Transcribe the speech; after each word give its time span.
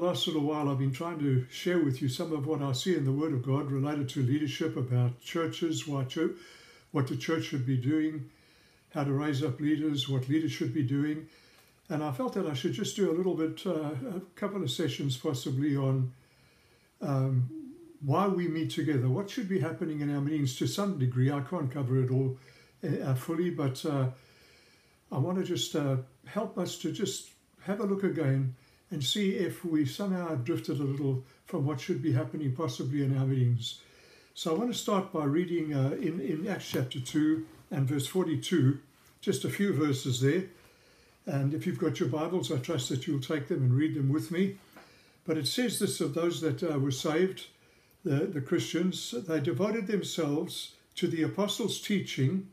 last 0.00 0.26
little 0.26 0.42
while, 0.42 0.68
I've 0.68 0.78
been 0.78 0.92
trying 0.92 1.18
to 1.18 1.46
share 1.50 1.78
with 1.78 2.00
you 2.00 2.08
some 2.08 2.32
of 2.32 2.46
what 2.46 2.62
I 2.62 2.72
see 2.72 2.96
in 2.96 3.04
the 3.04 3.12
Word 3.12 3.32
of 3.32 3.44
God 3.44 3.70
related 3.70 4.08
to 4.10 4.22
leadership, 4.22 4.76
about 4.76 5.20
churches, 5.20 5.86
what, 5.86 6.08
the 6.10 7.16
church 7.16 7.44
should 7.44 7.66
be 7.66 7.76
doing, 7.76 8.30
how 8.94 9.04
to 9.04 9.12
raise 9.12 9.42
up 9.42 9.60
leaders, 9.60 10.08
what 10.08 10.28
leaders 10.28 10.52
should 10.52 10.72
be 10.72 10.82
doing. 10.82 11.26
And 11.88 12.02
I 12.02 12.12
felt 12.12 12.34
that 12.34 12.46
I 12.46 12.54
should 12.54 12.72
just 12.72 12.96
do 12.96 13.10
a 13.10 13.14
little 13.14 13.34
bit, 13.34 13.66
uh, 13.66 13.90
a 14.16 14.20
couple 14.36 14.62
of 14.62 14.70
sessions 14.70 15.16
possibly 15.16 15.76
on 15.76 16.12
um, 17.02 17.50
why 18.04 18.26
we 18.26 18.48
meet 18.48 18.70
together, 18.70 19.08
what 19.08 19.28
should 19.28 19.48
be 19.48 19.60
happening 19.60 20.00
in 20.00 20.14
our 20.14 20.20
meetings 20.20 20.56
to 20.56 20.66
some 20.66 20.98
degree. 20.98 21.30
I 21.30 21.40
can't 21.40 21.70
cover 21.70 22.02
it 22.02 22.10
all 22.10 22.38
uh, 22.82 23.14
fully, 23.14 23.50
but 23.50 23.84
uh, 23.84 24.06
I 25.12 25.18
want 25.18 25.38
to 25.38 25.44
just 25.44 25.76
uh, 25.76 25.96
help 26.26 26.58
us 26.58 26.78
to 26.78 26.92
just 26.92 27.30
have 27.62 27.80
a 27.80 27.84
look 27.84 28.04
again 28.04 28.54
and 28.90 29.02
see 29.02 29.36
if 29.36 29.64
we 29.64 29.86
somehow 29.86 30.28
have 30.28 30.44
drifted 30.44 30.80
a 30.80 30.84
little 30.84 31.22
from 31.46 31.64
what 31.64 31.80
should 31.80 32.02
be 32.02 32.12
happening 32.12 32.52
possibly 32.52 33.04
in 33.04 33.16
our 33.16 33.26
meetings. 33.26 33.80
So 34.34 34.54
I 34.54 34.58
want 34.58 34.72
to 34.72 34.78
start 34.78 35.12
by 35.12 35.24
reading 35.24 35.74
uh, 35.74 35.96
in, 36.00 36.20
in 36.20 36.46
Acts 36.48 36.70
chapter 36.70 37.00
2 37.00 37.46
and 37.70 37.86
verse 37.86 38.06
42, 38.06 38.78
just 39.20 39.44
a 39.44 39.50
few 39.50 39.72
verses 39.72 40.20
there. 40.20 40.44
And 41.26 41.54
if 41.54 41.66
you've 41.66 41.78
got 41.78 42.00
your 42.00 42.08
Bibles, 42.08 42.50
I 42.50 42.56
trust 42.58 42.88
that 42.88 43.06
you'll 43.06 43.20
take 43.20 43.48
them 43.48 43.62
and 43.62 43.74
read 43.74 43.94
them 43.94 44.08
with 44.08 44.30
me. 44.30 44.56
But 45.24 45.36
it 45.36 45.46
says 45.46 45.78
this 45.78 46.00
of 46.00 46.14
those 46.14 46.40
that 46.40 46.62
uh, 46.62 46.78
were 46.78 46.90
saved, 46.90 47.46
the, 48.04 48.26
the 48.26 48.40
Christians, 48.40 49.14
they 49.28 49.40
devoted 49.40 49.86
themselves 49.86 50.72
to 50.96 51.06
the 51.06 51.22
apostles' 51.22 51.80
teaching, 51.80 52.48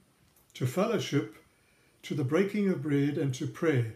to 0.53 0.67
fellowship, 0.67 1.35
to 2.03 2.13
the 2.13 2.23
breaking 2.23 2.69
of 2.69 2.83
bread, 2.83 3.17
and 3.17 3.33
to 3.35 3.47
prayer. 3.47 3.95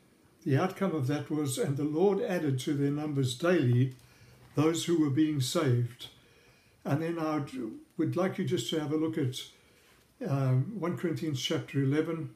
the 0.43 0.57
outcome 0.57 0.95
of 0.95 1.07
that 1.07 1.29
was, 1.29 1.57
and 1.57 1.77
the 1.77 1.83
Lord 1.83 2.21
added 2.21 2.59
to 2.61 2.73
their 2.73 2.91
numbers 2.91 3.35
daily 3.35 3.95
those 4.55 4.85
who 4.85 4.99
were 4.99 5.09
being 5.09 5.39
saved. 5.39 6.07
And 6.83 7.01
then 7.01 7.19
I 7.19 7.41
would 7.97 8.15
like 8.15 8.37
you 8.37 8.45
just 8.45 8.69
to 8.71 8.79
have 8.79 8.91
a 8.91 8.97
look 8.97 9.17
at 9.17 9.35
um, 10.27 10.79
1 10.79 10.97
Corinthians 10.97 11.41
chapter 11.41 11.83
11, 11.83 12.31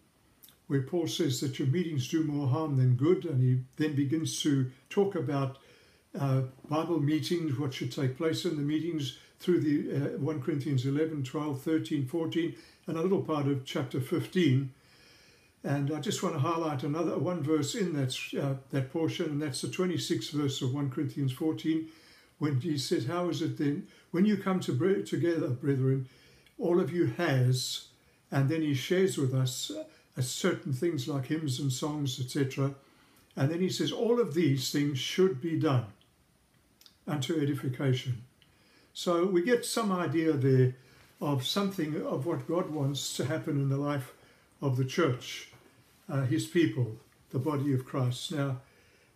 where 0.67 0.81
Paul 0.81 1.07
says 1.07 1.41
that 1.41 1.59
your 1.59 1.67
meetings 1.67 2.07
do 2.07 2.23
more 2.23 2.47
harm 2.47 2.77
than 2.77 2.95
good. 2.95 3.25
And 3.25 3.41
he 3.41 3.61
then 3.77 3.95
begins 3.95 4.41
to 4.43 4.71
talk 4.89 5.15
about 5.15 5.57
uh, 6.19 6.43
Bible 6.69 6.99
meetings, 6.99 7.57
what 7.57 7.73
should 7.73 7.91
take 7.91 8.17
place 8.17 8.45
in 8.45 8.55
the 8.55 8.61
meetings 8.61 9.17
through 9.39 9.59
the 9.59 10.15
uh, 10.15 10.17
1 10.17 10.41
Corinthians 10.41 10.85
11, 10.85 11.23
12, 11.23 11.61
13, 11.61 12.05
14, 12.05 12.55
and 12.87 12.97
a 12.97 13.01
little 13.01 13.21
part 13.21 13.47
of 13.47 13.65
chapter 13.65 13.99
15 13.99 14.71
and 15.65 15.91
I 15.91 15.99
just 15.99 16.21
want 16.21 16.35
to 16.35 16.39
highlight 16.39 16.83
another 16.83 17.17
one 17.17 17.41
verse 17.41 17.73
in 17.73 17.93
that, 17.93 18.15
uh, 18.39 18.53
that 18.69 18.93
portion, 18.93 19.25
and 19.25 19.41
that's 19.41 19.61
the 19.61 19.67
26th 19.67 20.29
verse 20.29 20.61
of 20.61 20.75
1 20.75 20.91
Corinthians 20.91 21.31
14, 21.31 21.87
when 22.37 22.61
he 22.61 22.77
says, 22.77 23.07
How 23.07 23.29
is 23.29 23.41
it 23.41 23.57
then, 23.57 23.87
when 24.11 24.25
you 24.25 24.37
come 24.37 24.59
to 24.59 24.73
bre- 24.73 25.01
together, 25.01 25.47
brethren, 25.47 26.07
all 26.59 26.79
of 26.79 26.93
you 26.93 27.07
has, 27.07 27.87
and 28.31 28.47
then 28.47 28.61
he 28.61 28.75
shares 28.75 29.17
with 29.17 29.33
us 29.33 29.71
uh, 29.71 30.21
certain 30.21 30.71
things 30.71 31.07
like 31.07 31.25
hymns 31.25 31.59
and 31.59 31.73
songs, 31.73 32.19
etc. 32.19 32.75
And 33.35 33.49
then 33.49 33.59
he 33.59 33.69
says, 33.69 33.91
All 33.91 34.21
of 34.21 34.35
these 34.35 34.71
things 34.71 34.99
should 34.99 35.41
be 35.41 35.57
done 35.57 35.87
unto 37.07 37.41
edification. 37.41 38.21
So 38.93 39.25
we 39.25 39.41
get 39.41 39.65
some 39.65 39.91
idea 39.91 40.33
there 40.33 40.75
of 41.19 41.43
something 41.43 42.05
of 42.05 42.27
what 42.27 42.47
God 42.47 42.69
wants 42.69 43.17
to 43.17 43.25
happen 43.25 43.59
in 43.59 43.69
the 43.69 43.77
life 43.77 44.13
of 44.61 44.77
the 44.77 44.85
church 44.85 45.49
uh, 46.09 46.23
his 46.23 46.45
people, 46.45 46.97
the 47.31 47.39
body 47.39 47.73
of 47.73 47.85
Christ. 47.85 48.31
Now, 48.31 48.61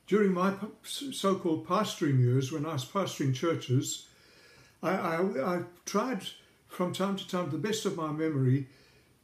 during 0.07 0.33
my 0.33 0.53
so 0.83 1.35
called 1.35 1.67
pastoring 1.67 2.19
years, 2.19 2.51
when 2.51 2.65
I 2.65 2.73
was 2.73 2.85
pastoring 2.85 3.33
churches, 3.35 4.07
I, 4.81 4.91
I, 4.91 5.55
I 5.55 5.61
tried 5.85 6.23
from 6.67 6.93
time 6.93 7.15
to 7.17 7.27
time, 7.27 7.45
to 7.45 7.57
the 7.57 7.67
best 7.67 7.85
of 7.85 7.95
my 7.95 8.11
memory, 8.11 8.67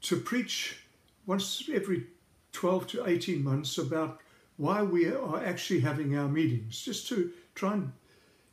to 0.01 0.17
preach 0.17 0.79
once 1.25 1.67
every 1.73 2.05
12 2.51 2.87
to 2.87 3.07
18 3.07 3.43
months 3.43 3.77
about 3.77 4.19
why 4.57 4.81
we 4.81 5.07
are 5.07 5.43
actually 5.43 5.81
having 5.81 6.17
our 6.17 6.27
meetings, 6.27 6.81
just 6.81 7.07
to 7.09 7.31
try 7.55 7.73
and 7.73 7.91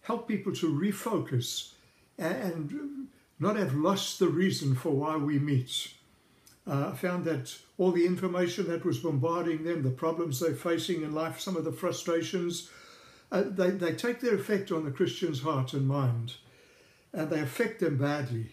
help 0.03 0.27
people 0.27 0.53
to 0.53 0.67
refocus 0.67 1.73
and 2.19 3.09
not 3.39 3.57
have 3.57 3.75
lost 3.75 4.19
the 4.19 4.29
reason 4.29 4.75
for 4.75 4.91
why 4.91 5.17
we 5.17 5.39
meet. 5.39 5.95
Uh, 6.67 6.91
I 6.93 6.97
found 6.97 7.25
that 7.25 7.57
all 7.77 7.91
the 7.91 8.07
information 8.07 8.69
that 8.69 8.85
was 8.85 8.99
bombarding 8.99 9.65
them, 9.65 9.83
the 9.83 9.91
problems 9.91 10.39
they're 10.39 10.55
facing 10.55 11.03
in 11.03 11.13
life, 11.13 11.41
some 11.41 11.57
of 11.57 11.65
the 11.65 11.73
frustrations, 11.73 12.71
uh, 13.33 13.43
they, 13.47 13.71
they 13.71 13.93
take 13.95 14.21
their 14.21 14.35
effect 14.35 14.71
on 14.71 14.85
the 14.85 14.91
Christian's 14.91 15.43
heart 15.43 15.73
and 15.73 15.89
mind, 15.89 16.35
and 17.13 17.31
they 17.31 17.41
affect 17.41 17.81
them 17.81 17.99
badly. 17.99 18.53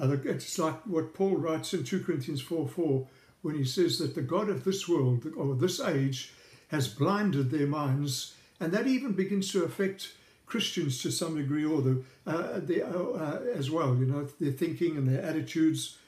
Uh, 0.00 0.16
it's 0.24 0.58
like 0.58 0.86
what 0.86 1.14
Paul 1.14 1.36
writes 1.36 1.74
in 1.74 1.84
2 1.84 2.04
Corinthians 2.04 2.40
4 2.40 2.68
4 2.68 3.08
when 3.42 3.56
he 3.56 3.64
says 3.64 3.98
that 3.98 4.14
the 4.14 4.22
God 4.22 4.48
of 4.48 4.64
this 4.64 4.88
world 4.88 5.26
or 5.36 5.54
this 5.54 5.80
age 5.80 6.32
has 6.68 6.88
blinded 6.88 7.50
their 7.50 7.66
minds, 7.66 8.34
and 8.60 8.72
that 8.72 8.86
even 8.86 9.12
begins 9.12 9.50
to 9.52 9.64
affect 9.64 10.12
Christians 10.46 11.02
to 11.02 11.10
some 11.10 11.36
degree, 11.36 11.64
or 11.64 11.82
the, 11.82 12.04
uh, 12.26 12.60
the 12.60 12.86
uh, 12.86 13.40
as 13.54 13.70
well. 13.70 13.96
You 13.96 14.06
know, 14.06 14.28
their 14.40 14.52
thinking 14.52 14.96
and 14.96 15.08
their 15.08 15.22
attitudes 15.22 15.98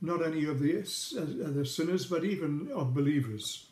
not 0.00 0.22
only 0.22 0.46
of 0.46 0.60
the, 0.60 0.78
uh, 0.78 1.52
the 1.52 1.64
sinners, 1.64 2.06
but 2.06 2.24
even 2.24 2.70
of 2.74 2.94
believers. 2.94 3.66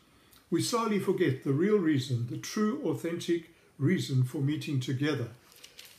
We 0.50 0.62
slowly 0.62 0.98
forget 0.98 1.44
the 1.44 1.52
real 1.52 1.78
reason, 1.78 2.26
the 2.28 2.38
true, 2.38 2.80
authentic 2.84 3.50
reason 3.78 4.24
for 4.24 4.38
meeting 4.38 4.80
together. 4.80 5.28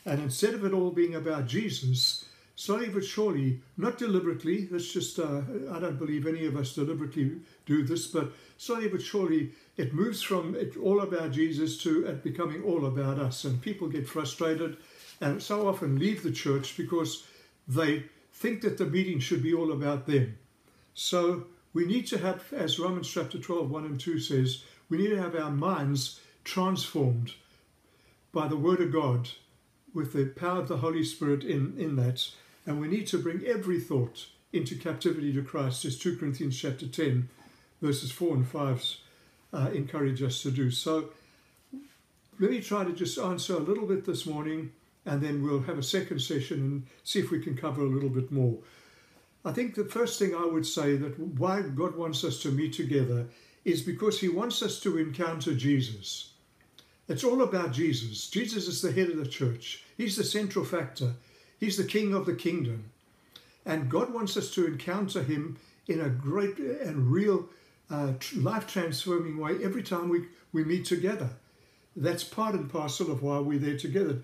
And 0.05 0.21
instead 0.21 0.53
of 0.53 0.63
it 0.63 0.73
all 0.73 0.91
being 0.91 1.15
about 1.15 1.47
Jesus, 1.47 2.25
slowly 2.55 2.87
but 2.89 3.03
surely, 3.03 3.61
not 3.75 3.97
deliberately, 3.97 4.65
that's 4.65 4.91
just, 4.91 5.19
uh, 5.19 5.41
I 5.71 5.79
don't 5.79 5.99
believe 5.99 6.27
any 6.27 6.45
of 6.45 6.55
us 6.55 6.73
deliberately 6.73 7.37
do 7.65 7.83
this, 7.83 8.07
but 8.07 8.31
slowly 8.57 8.87
but 8.87 9.01
surely, 9.01 9.51
it 9.77 9.93
moves 9.93 10.21
from 10.21 10.55
it 10.55 10.77
all 10.77 11.01
about 11.01 11.31
Jesus 11.31 11.77
to 11.83 12.05
it 12.05 12.23
becoming 12.23 12.63
all 12.63 12.85
about 12.85 13.19
us. 13.19 13.43
And 13.43 13.61
people 13.61 13.87
get 13.87 14.07
frustrated 14.07 14.77
and 15.21 15.41
so 15.41 15.67
often 15.67 15.99
leave 15.99 16.23
the 16.23 16.31
church 16.31 16.77
because 16.77 17.25
they 17.67 18.03
think 18.35 18.61
that 18.61 18.77
the 18.77 18.85
meeting 18.85 19.19
should 19.19 19.41
be 19.41 19.53
all 19.53 19.71
about 19.71 20.05
them. 20.05 20.37
So 20.93 21.45
we 21.73 21.85
need 21.85 22.05
to 22.07 22.17
have, 22.17 22.51
as 22.53 22.77
Romans 22.77 23.09
chapter 23.09 23.39
12, 23.39 23.71
1 23.71 23.85
and 23.85 23.99
2 23.99 24.19
says, 24.19 24.63
we 24.89 24.97
need 24.97 25.09
to 25.09 25.21
have 25.21 25.35
our 25.35 25.49
minds 25.49 26.19
transformed 26.43 27.33
by 28.33 28.47
the 28.47 28.57
Word 28.57 28.81
of 28.81 28.91
God 28.91 29.29
with 29.93 30.11
the 30.11 30.25
power 30.25 30.59
of 30.59 30.67
the 30.67 30.77
Holy 30.77 31.03
Spirit 31.03 31.43
in, 31.43 31.75
in 31.77 31.95
that. 31.95 32.29
And 32.65 32.81
we 32.81 32.89
need 32.89 33.07
to 33.07 33.17
bring 33.17 33.45
every 33.45 33.79
thought 33.79 34.27
into 34.51 34.75
captivity 34.75 35.33
to 35.33 35.41
Christ, 35.41 35.85
as 35.85 35.97
2 35.97 36.17
Corinthians 36.17 36.59
chapter 36.59 36.87
10, 36.87 37.29
verses 37.81 38.11
4 38.11 38.35
and 38.35 38.47
5 38.47 38.97
uh, 39.53 39.69
encourage 39.73 40.21
us 40.21 40.41
to 40.41 40.51
do. 40.51 40.69
So 40.69 41.09
let 42.37 42.51
me 42.51 42.59
try 42.59 42.83
to 42.83 42.91
just 42.91 43.17
answer 43.17 43.55
a 43.55 43.59
little 43.59 43.85
bit 43.85 44.05
this 44.05 44.25
morning 44.25 44.71
and 45.05 45.21
then 45.21 45.43
we'll 45.43 45.61
have 45.61 45.77
a 45.77 45.83
second 45.83 46.19
session 46.19 46.59
and 46.59 46.87
see 47.03 47.19
if 47.19 47.31
we 47.31 47.39
can 47.39 47.55
cover 47.55 47.81
a 47.81 47.89
little 47.89 48.09
bit 48.09 48.31
more. 48.31 48.57
I 49.43 49.51
think 49.51 49.75
the 49.75 49.85
first 49.85 50.17
thing 50.17 50.33
I 50.33 50.45
would 50.45 50.65
say 50.65 50.95
that 50.95 51.19
why 51.19 51.61
God 51.61 51.95
wants 51.95 52.23
us 52.23 52.41
to 52.41 52.51
meet 52.51 52.73
together 52.73 53.27
is 53.63 53.81
because 53.81 54.19
He 54.19 54.29
wants 54.29 54.63
us 54.63 54.79
to 54.81 54.97
encounter 54.97 55.53
Jesus. 55.53 56.31
It's 57.07 57.23
all 57.23 57.43
about 57.43 57.71
Jesus. 57.71 58.29
Jesus 58.29 58.67
is 58.67 58.81
the 58.81 58.91
head 58.91 59.09
of 59.09 59.17
the 59.17 59.27
church, 59.27 59.83
He's 59.97 60.15
the 60.15 60.23
central 60.23 60.65
factor, 60.65 61.13
He's 61.59 61.77
the 61.77 61.83
king 61.83 62.13
of 62.13 62.25
the 62.25 62.35
kingdom. 62.35 62.91
And 63.65 63.89
God 63.89 64.13
wants 64.13 64.37
us 64.37 64.51
to 64.51 64.65
encounter 64.65 65.23
Him 65.23 65.57
in 65.87 66.01
a 66.01 66.09
great 66.09 66.57
and 66.57 67.11
real 67.11 67.47
uh, 67.89 68.13
life 68.35 68.67
transforming 68.67 69.37
way 69.37 69.57
every 69.63 69.83
time 69.83 70.09
we, 70.09 70.25
we 70.53 70.63
meet 70.63 70.85
together. 70.85 71.29
That's 71.95 72.23
part 72.23 72.55
and 72.55 72.69
parcel 72.69 73.11
of 73.11 73.21
why 73.21 73.39
we're 73.39 73.59
there 73.59 73.77
together. 73.77 74.19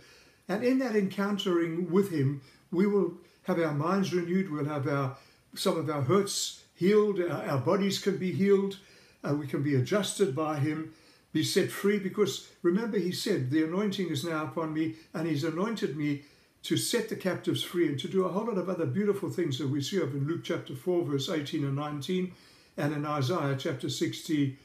And 0.48 0.64
in 0.64 0.80
that 0.80 0.96
encountering 0.96 1.92
with 1.92 2.12
Him, 2.12 2.42
we 2.72 2.88
will 2.88 3.14
have 3.44 3.60
our 3.60 3.74
minds 3.74 4.14
renewed, 4.14 4.52
we'll 4.52 4.66
have 4.66 4.88
our 4.88 5.18
some 5.54 5.78
of 5.78 5.90
our 5.90 6.02
hurts 6.02 6.64
healed, 6.76 7.20
our, 7.20 7.44
our 7.44 7.58
bodies 7.58 8.00
can 8.00 8.18
be 8.18 8.32
healed, 8.32 8.78
uh, 9.24 9.34
we 9.34 9.48
can 9.48 9.62
be 9.62 9.76
adjusted 9.76 10.36
by 10.36 10.58
Him. 10.58 10.94
be 11.34 11.44
set 11.44 11.72
free 11.72 12.00
because 12.00 12.50
remember, 12.62 12.98
he 12.98 13.12
said, 13.12 13.50
The 13.50 13.64
anointing 13.64 14.10
is 14.10 14.24
now 14.24 14.46
upon 14.46 14.74
me, 14.74 14.96
and 15.14 15.28
he's 15.28 15.44
anointed 15.44 15.96
me 15.98 16.24
to 16.64 16.78
set 16.78 17.10
the 17.10 17.16
captives 17.16 17.64
free 17.64 17.88
and 17.88 18.00
to 18.00 18.08
do 18.08 18.26
a 18.26 18.30
whole 18.30 18.46
lot 18.46 18.58
of 18.58 18.70
other 18.70 18.86
beautiful 18.86 19.30
things 19.30 19.58
that 19.58 19.68
we 19.68 19.82
see 19.82 19.98
of 19.98 20.14
in 20.14 20.28
Luke 20.28 20.44
chapter 20.44 20.76
4, 20.76 21.06
verse 21.06 21.30
18 21.30 21.64
and 21.66 21.76
19, 21.76 22.32
and 22.78 22.94
in 22.94 23.06
Isaiah 23.06 23.56
chapter 23.58 23.90
60, 23.90 24.58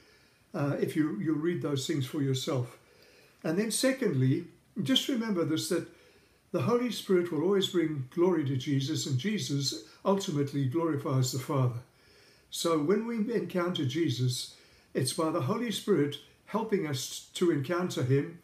uh, 0.55 0.77
if 0.79 0.95
you, 0.95 1.19
you 1.21 1.35
read 1.35 1.63
those 1.63 1.87
things 1.87 2.07
for 2.07 2.23
yourself. 2.23 2.79
And 3.43 3.59
then, 3.59 3.71
secondly, 3.71 4.47
just 4.83 5.09
remember 5.09 5.45
this 5.45 5.69
that 5.69 5.89
the 6.53 6.63
Holy 6.63 6.91
Spirit 6.91 7.33
will 7.33 7.43
always 7.43 7.69
bring 7.69 8.09
glory 8.15 8.45
to 8.45 8.57
Jesus, 8.57 9.07
and 9.07 9.19
Jesus 9.19 9.85
ultimately 10.05 10.67
glorifies 10.67 11.33
the 11.33 11.39
Father. 11.39 11.81
So 12.51 12.79
when 12.79 13.07
we 13.07 13.17
encounter 13.35 13.85
Jesus, 13.85 14.55
it's 14.95 15.13
by 15.13 15.31
the 15.31 15.43
Holy 15.43 15.71
Spirit 15.71 16.17
helping 16.47 16.87
us 16.87 17.29
to 17.35 17.51
encounter 17.51 18.03
Him 18.03 18.39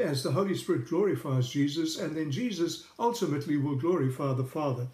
as 0.00 0.22
the 0.22 0.32
Holy 0.32 0.54
Spirit 0.54 0.88
glorifies 0.88 1.50
Jesus, 1.50 1.98
and 1.98 2.16
then 2.16 2.30
Jesus 2.30 2.86
ultimately 2.98 3.56
will 3.56 3.76
glorify 3.76 4.32
the 4.32 4.44
Father. 4.44 4.86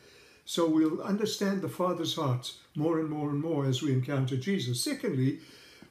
So 0.44 0.66
we'll 0.66 1.02
understand 1.02 1.60
the 1.60 1.68
Father's 1.68 2.16
heart 2.16 2.52
more 2.74 2.98
and 2.98 3.08
more 3.08 3.30
and 3.30 3.40
more 3.40 3.66
as 3.66 3.82
we 3.82 3.92
encounter 3.92 4.36
Jesus. 4.36 4.82
Secondly, 4.82 5.40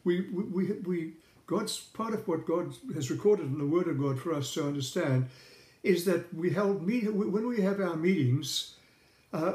we, 0.04 0.22
we, 0.32 0.72
we, 0.86 1.14
God's 1.48 1.80
part 1.80 2.14
of 2.14 2.28
what 2.28 2.46
God 2.46 2.76
has 2.94 3.10
recorded 3.10 3.46
in 3.46 3.58
the 3.58 3.66
Word 3.66 3.88
of 3.88 4.00
God 4.00 4.20
for 4.20 4.34
us 4.34 4.54
to 4.54 4.68
understand 4.68 5.30
is 5.82 6.06
that 6.06 6.34
we 6.34 6.52
held 6.52 6.86
meet 6.86 7.12
when 7.12 7.48
we 7.48 7.62
have 7.62 7.80
our 7.80 7.96
meetings. 7.96 8.76
Uh, 9.34 9.54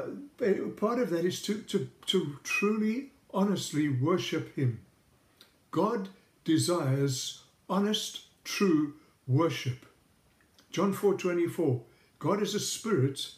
part 0.75 0.99
of 0.99 1.09
that 1.11 1.23
is 1.23 1.41
to, 1.43 1.59
to, 1.61 1.87
to 2.07 2.37
truly, 2.43 3.11
honestly 3.33 3.89
worship 3.89 4.55
Him. 4.55 4.79
God 5.71 6.09
desires 6.43 7.43
honest, 7.69 8.21
true 8.43 8.93
worship. 9.27 9.85
John 10.71 10.93
4 10.93 11.13
24. 11.13 11.81
God 12.19 12.41
is 12.41 12.55
a 12.55 12.59
spirit, 12.59 13.31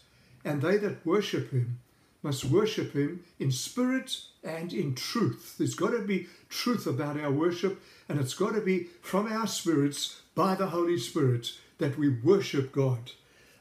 and 0.44 0.62
they 0.62 0.78
that 0.78 1.06
worship 1.06 1.52
him 1.52 1.80
must 2.26 2.44
worship 2.44 2.94
him 2.94 3.24
in 3.38 3.52
spirit 3.52 4.18
and 4.44 4.74
in 4.74 4.96
truth. 4.96 5.56
There's 5.60 5.76
got 5.76 5.92
to 5.92 6.02
be 6.02 6.28
truth 6.50 6.88
about 6.88 7.20
our 7.20 7.32
worship, 7.32 7.80
and 8.10 8.20
it's 8.20 8.34
got 8.34 8.56
to 8.56 8.62
be 8.62 8.88
from 9.04 9.32
our 9.32 9.46
spirits 9.46 10.22
by 10.34 10.56
the 10.56 10.68
Holy 10.68 10.98
Spirit 10.98 11.52
that 11.78 12.00
we 12.00 12.10
worship 12.10 12.72
God. 12.72 13.12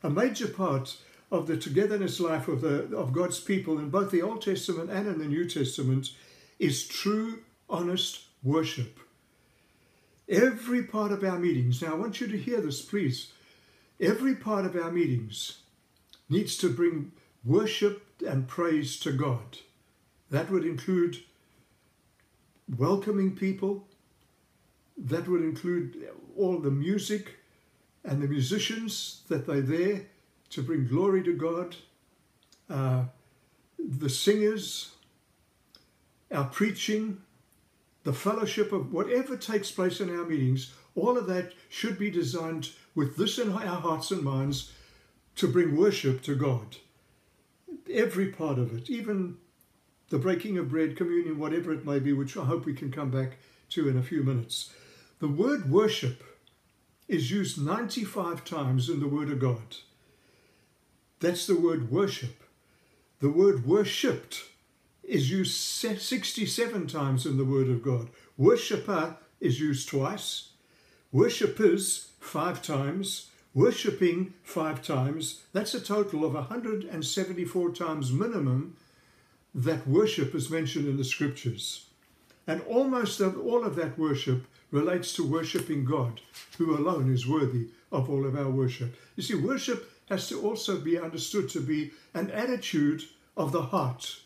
A 0.02 0.08
major 0.08 0.48
part 0.48 0.96
of 1.30 1.46
the 1.46 1.58
togetherness 1.58 2.20
life 2.20 2.48
of, 2.48 2.62
the, 2.62 2.96
of 2.96 3.12
God's 3.12 3.38
people 3.38 3.78
in 3.78 3.90
both 3.90 4.10
the 4.10 4.22
Old 4.22 4.40
Testament 4.40 4.90
and 4.90 5.06
in 5.08 5.18
the 5.18 5.26
New 5.26 5.46
Testament 5.46 6.12
is 6.58 6.88
true, 6.88 7.40
honest 7.68 8.22
worship. 8.42 8.98
Every 10.26 10.82
part 10.84 11.12
of 11.12 11.22
our 11.22 11.38
meetings, 11.38 11.82
now 11.82 11.92
I 11.92 11.96
want 11.96 12.18
you 12.18 12.28
to 12.28 12.38
hear 12.38 12.62
this, 12.62 12.80
please. 12.80 13.30
Every 14.00 14.34
part 14.34 14.64
of 14.64 14.74
our 14.74 14.90
meetings 14.90 15.58
needs 16.30 16.56
to 16.58 16.72
bring 16.72 17.12
worship 17.44 18.03
and 18.26 18.48
praise 18.48 18.98
to 19.00 19.12
God. 19.12 19.58
That 20.30 20.50
would 20.50 20.64
include 20.64 21.18
welcoming 22.76 23.36
people, 23.36 23.86
that 24.96 25.28
would 25.28 25.42
include 25.42 26.08
all 26.36 26.58
the 26.58 26.70
music 26.70 27.36
and 28.04 28.22
the 28.22 28.28
musicians 28.28 29.22
that 29.28 29.46
they're 29.46 29.60
there 29.60 30.02
to 30.50 30.62
bring 30.62 30.86
glory 30.86 31.22
to 31.24 31.34
God, 31.34 31.76
uh, 32.70 33.04
the 33.78 34.08
singers, 34.08 34.92
our 36.30 36.44
preaching, 36.44 37.20
the 38.04 38.12
fellowship 38.12 38.72
of 38.72 38.92
whatever 38.92 39.36
takes 39.36 39.70
place 39.70 40.00
in 40.00 40.10
our 40.10 40.24
meetings, 40.24 40.72
all 40.94 41.18
of 41.18 41.26
that 41.26 41.52
should 41.68 41.98
be 41.98 42.10
designed 42.10 42.70
with 42.94 43.16
this 43.16 43.38
in 43.38 43.50
our 43.50 43.80
hearts 43.80 44.10
and 44.10 44.22
minds 44.22 44.72
to 45.36 45.48
bring 45.48 45.76
worship 45.76 46.22
to 46.22 46.34
God. 46.34 46.76
Every 47.92 48.28
part 48.28 48.58
of 48.58 48.76
it, 48.76 48.88
even 48.90 49.36
the 50.08 50.18
breaking 50.18 50.58
of 50.58 50.70
bread, 50.70 50.96
communion, 50.96 51.38
whatever 51.38 51.72
it 51.72 51.86
may 51.86 51.98
be, 51.98 52.12
which 52.12 52.36
I 52.36 52.44
hope 52.44 52.64
we 52.64 52.74
can 52.74 52.90
come 52.90 53.10
back 53.10 53.38
to 53.70 53.88
in 53.88 53.96
a 53.96 54.02
few 54.02 54.22
minutes. 54.22 54.72
The 55.18 55.28
word 55.28 55.70
worship 55.70 56.22
is 57.08 57.30
used 57.30 57.60
95 57.60 58.44
times 58.44 58.88
in 58.88 59.00
the 59.00 59.08
Word 59.08 59.30
of 59.30 59.38
God. 59.38 59.76
That's 61.20 61.46
the 61.46 61.58
word 61.58 61.90
worship. 61.90 62.42
The 63.20 63.30
word 63.30 63.66
worshipped 63.66 64.42
is 65.02 65.30
used 65.30 65.54
67 65.54 66.86
times 66.86 67.26
in 67.26 67.36
the 67.36 67.44
Word 67.44 67.68
of 67.68 67.82
God. 67.82 68.08
Worshipper 68.36 69.16
is 69.40 69.60
used 69.60 69.88
twice. 69.88 70.50
Worshippers, 71.12 72.10
five 72.20 72.62
times. 72.62 73.30
Worshipping, 73.54 74.34
five 74.42 74.82
times. 74.82 75.42
That's 75.52 75.74
a 75.74 75.80
total 75.80 76.24
of 76.24 76.34
174 76.34 77.70
times 77.70 78.12
minimum 78.12 78.76
that 79.54 79.86
worship 79.86 80.34
is 80.34 80.50
mentioned 80.50 80.88
in 80.88 80.96
the 80.96 81.04
scriptures. 81.04 81.86
And 82.46 82.60
almost 82.62 83.20
all 83.20 83.64
of 83.64 83.76
that 83.76 83.98
worship 83.98 84.44
relates 84.70 85.14
to 85.14 85.26
worshipping 85.26 85.84
God, 85.84 86.20
who 86.58 86.76
alone 86.76 87.12
is 87.12 87.28
worthy 87.28 87.68
of 87.92 88.10
all 88.10 88.26
of 88.26 88.36
our 88.36 88.50
worship. 88.50 88.96
You 89.14 89.22
see, 89.22 89.36
worship 89.36 89.90
has 90.08 90.28
to 90.28 90.42
also 90.42 90.78
be 90.78 90.98
understood 90.98 91.48
to 91.50 91.60
be 91.60 91.92
an 92.12 92.30
attitude 92.32 93.04
of 93.36 93.52
the 93.52 93.62
heart 93.62 94.18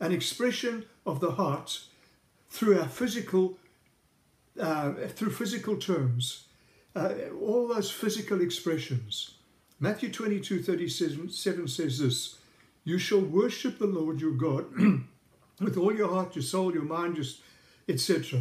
an 0.00 0.12
expression 0.12 0.86
of 1.06 1.20
the 1.20 1.32
heart 1.32 1.80
through 2.48 2.80
our 2.80 2.88
physical, 2.88 3.58
uh, 4.58 4.92
through 5.08 5.30
physical 5.30 5.76
terms, 5.76 6.46
uh, 6.96 7.14
all 7.40 7.68
those 7.68 7.90
physical 7.90 8.40
expressions. 8.40 9.34
Matthew 9.78 10.10
22 10.10 10.62
37 10.62 11.68
says 11.68 11.98
this 11.98 12.38
You 12.84 12.98
shall 12.98 13.20
worship 13.20 13.78
the 13.78 13.86
Lord 13.86 14.20
your 14.20 14.32
God 14.32 14.66
with 15.60 15.76
all 15.76 15.94
your 15.94 16.08
heart, 16.08 16.34
your 16.34 16.42
soul, 16.42 16.72
your 16.72 16.82
mind, 16.82 17.16
just 17.16 17.40
etc. 17.88 18.40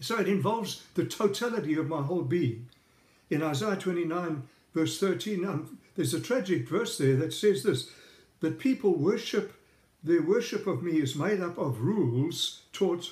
So 0.00 0.18
it 0.18 0.28
involves 0.28 0.82
the 0.94 1.04
totality 1.04 1.74
of 1.74 1.88
my 1.88 2.02
whole 2.02 2.22
being. 2.22 2.68
In 3.30 3.42
Isaiah 3.42 3.76
29, 3.76 4.42
verse 4.74 4.98
13, 5.00 5.44
um, 5.44 5.78
there's 5.94 6.14
a 6.14 6.20
tragic 6.20 6.68
verse 6.68 6.98
there 6.98 7.16
that 7.16 7.32
says 7.32 7.62
this 7.62 7.90
that 8.40 8.58
people 8.58 8.94
worship 8.94 9.54
their 10.02 10.22
worship 10.22 10.66
of 10.66 10.82
me 10.82 11.00
is 11.00 11.16
made 11.16 11.40
up 11.40 11.56
of 11.56 11.80
rules 11.80 12.60
taught 12.74 13.10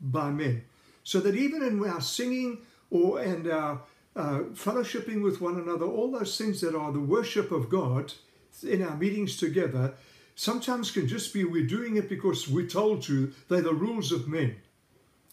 by 0.00 0.30
men. 0.30 0.64
So 1.04 1.20
that 1.20 1.36
even 1.36 1.62
in 1.62 1.82
our 1.88 2.00
singing 2.00 2.58
or 2.90 3.20
and 3.20 3.46
our 3.46 3.82
uh, 4.16 4.40
fellowshipping 4.54 5.22
with 5.22 5.40
one 5.40 5.58
another, 5.58 5.86
all 5.86 6.10
those 6.10 6.38
things 6.38 6.60
that 6.60 6.74
are 6.74 6.92
the 6.92 7.00
worship 7.00 7.50
of 7.50 7.68
God 7.68 8.12
in 8.62 8.82
our 8.82 8.96
meetings 8.96 9.36
together, 9.36 9.94
sometimes 10.34 10.90
can 10.90 11.08
just 11.08 11.32
be 11.34 11.44
we're 11.44 11.66
doing 11.66 11.96
it 11.96 12.08
because 12.08 12.48
we're 12.48 12.66
told 12.66 13.02
to. 13.02 13.32
They're 13.48 13.60
the 13.60 13.74
rules 13.74 14.12
of 14.12 14.28
men. 14.28 14.56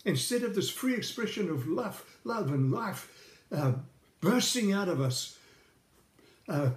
Instead 0.03 0.43
of 0.43 0.55
this 0.55 0.69
free 0.69 0.95
expression 0.95 1.49
of 1.49 1.67
love, 1.67 2.03
love 2.23 2.51
and 2.51 2.71
life 2.71 3.37
uh, 3.51 3.73
bursting 4.19 4.71
out 4.71 4.87
of 4.87 4.99
us, 4.99 5.37
uh, 6.49 6.71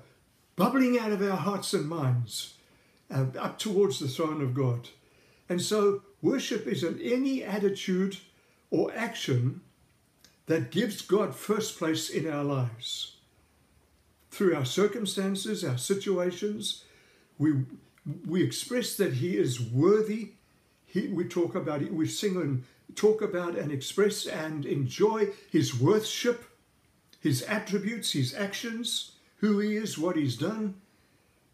bubbling 0.56 0.98
out 0.98 1.12
of 1.12 1.22
our 1.22 1.36
hearts 1.36 1.72
and 1.72 1.88
minds 1.88 2.54
uh, 3.10 3.26
up 3.38 3.58
towards 3.58 3.98
the 3.98 4.08
throne 4.08 4.42
of 4.42 4.54
God. 4.54 4.88
And 5.48 5.60
so 5.60 6.02
worship 6.20 6.66
is 6.66 6.82
an 6.82 7.00
any 7.02 7.42
attitude 7.42 8.18
or 8.70 8.92
action 8.94 9.62
that 10.46 10.70
gives 10.70 11.02
God 11.02 11.34
first 11.34 11.78
place 11.78 12.10
in 12.10 12.28
our 12.28 12.44
lives. 12.44 13.16
Through 14.30 14.54
our 14.56 14.64
circumstances, 14.64 15.64
our 15.64 15.78
situations, 15.78 16.84
we, 17.38 17.52
we 18.26 18.42
express 18.42 18.96
that 18.96 19.14
He 19.14 19.36
is 19.36 19.60
worthy. 19.60 20.32
He, 20.86 21.08
we 21.08 21.24
talk 21.24 21.54
about 21.54 21.82
it, 21.82 21.92
we 21.92 22.06
sing 22.06 22.36
and 22.36 22.64
talk 22.94 23.22
about 23.22 23.56
and 23.56 23.72
express 23.72 24.26
and 24.26 24.66
enjoy 24.66 25.28
His 25.50 25.78
worship, 25.78 26.44
His 27.20 27.42
attributes, 27.42 28.12
His 28.12 28.34
actions, 28.34 29.12
who 29.36 29.58
He 29.60 29.76
is, 29.76 29.98
what 29.98 30.16
He's 30.16 30.36
done. 30.36 30.74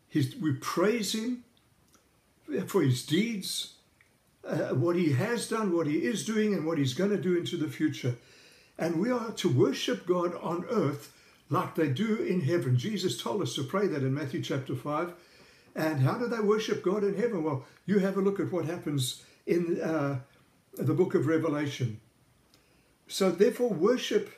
His, 0.09 0.35
we 0.37 0.55
praise 0.55 1.15
Him 1.15 1.45
for 2.67 2.83
His 2.83 3.07
deeds, 3.07 3.75
uh, 4.45 4.75
what 4.75 4.97
He 4.97 5.13
has 5.13 5.49
done, 5.49 5.77
what 5.77 5.87
He 5.87 5.99
is 5.99 6.25
doing, 6.25 6.55
and 6.55 6.67
what 6.67 6.79
He's 6.79 6.95
going 6.95 7.11
to 7.11 7.17
do 7.17 7.37
into 7.37 7.57
the 7.57 7.69
future. 7.69 8.17
And 8.81 8.99
we 8.99 9.11
are 9.11 9.31
to 9.33 9.49
worship 9.49 10.07
God 10.07 10.35
on 10.43 10.65
earth 10.71 11.13
like 11.51 11.75
they 11.75 11.89
do 11.89 12.17
in 12.17 12.41
heaven. 12.41 12.79
Jesus 12.79 13.23
told 13.23 13.43
us 13.43 13.55
to 13.55 13.63
pray 13.63 13.87
that 13.87 14.03
in 14.03 14.15
Matthew 14.15 14.43
chapter 14.43 14.75
5. 14.75 15.13
And 15.77 16.01
how 16.01 16.15
do 16.15 16.27
they 16.27 16.41
worship 16.41 16.83
God 16.83 17.05
in 17.05 17.15
heaven? 17.15 17.45
Well, 17.45 17.65
you 17.85 17.99
have 17.99 18.17
a 18.17 18.23
look 18.23 18.41
at 18.41 18.51
what 18.51 18.65
happens 18.65 19.23
in 19.47 19.81
uh, 19.81 20.21
the 20.75 20.95
book 20.95 21.15
of 21.15 21.27
Revelation. 21.27 22.01
So, 23.07 23.31
therefore, 23.31 23.69
worship 23.69 24.31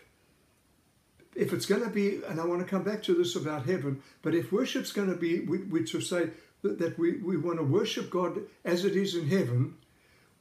if 1.34 1.52
it's 1.52 1.66
going 1.66 1.82
to 1.82 1.88
be, 1.88 2.20
and 2.28 2.40
I 2.40 2.44
want 2.44 2.60
to 2.60 2.66
come 2.66 2.82
back 2.82 3.02
to 3.04 3.14
this 3.14 3.36
about 3.36 3.64
heaven, 3.64 4.02
but 4.20 4.34
if 4.34 4.52
worship's 4.52 4.92
going 4.92 5.08
to 5.08 5.16
be, 5.16 5.40
we, 5.40 5.58
we 5.58 5.84
to 5.84 6.00
say 6.00 6.28
that, 6.62 6.78
that 6.78 6.98
we, 6.98 7.12
we 7.18 7.36
want 7.36 7.58
to 7.58 7.64
worship 7.64 8.10
God 8.10 8.40
as 8.64 8.84
it 8.84 8.96
is 8.96 9.14
in 9.14 9.28
heaven, 9.28 9.76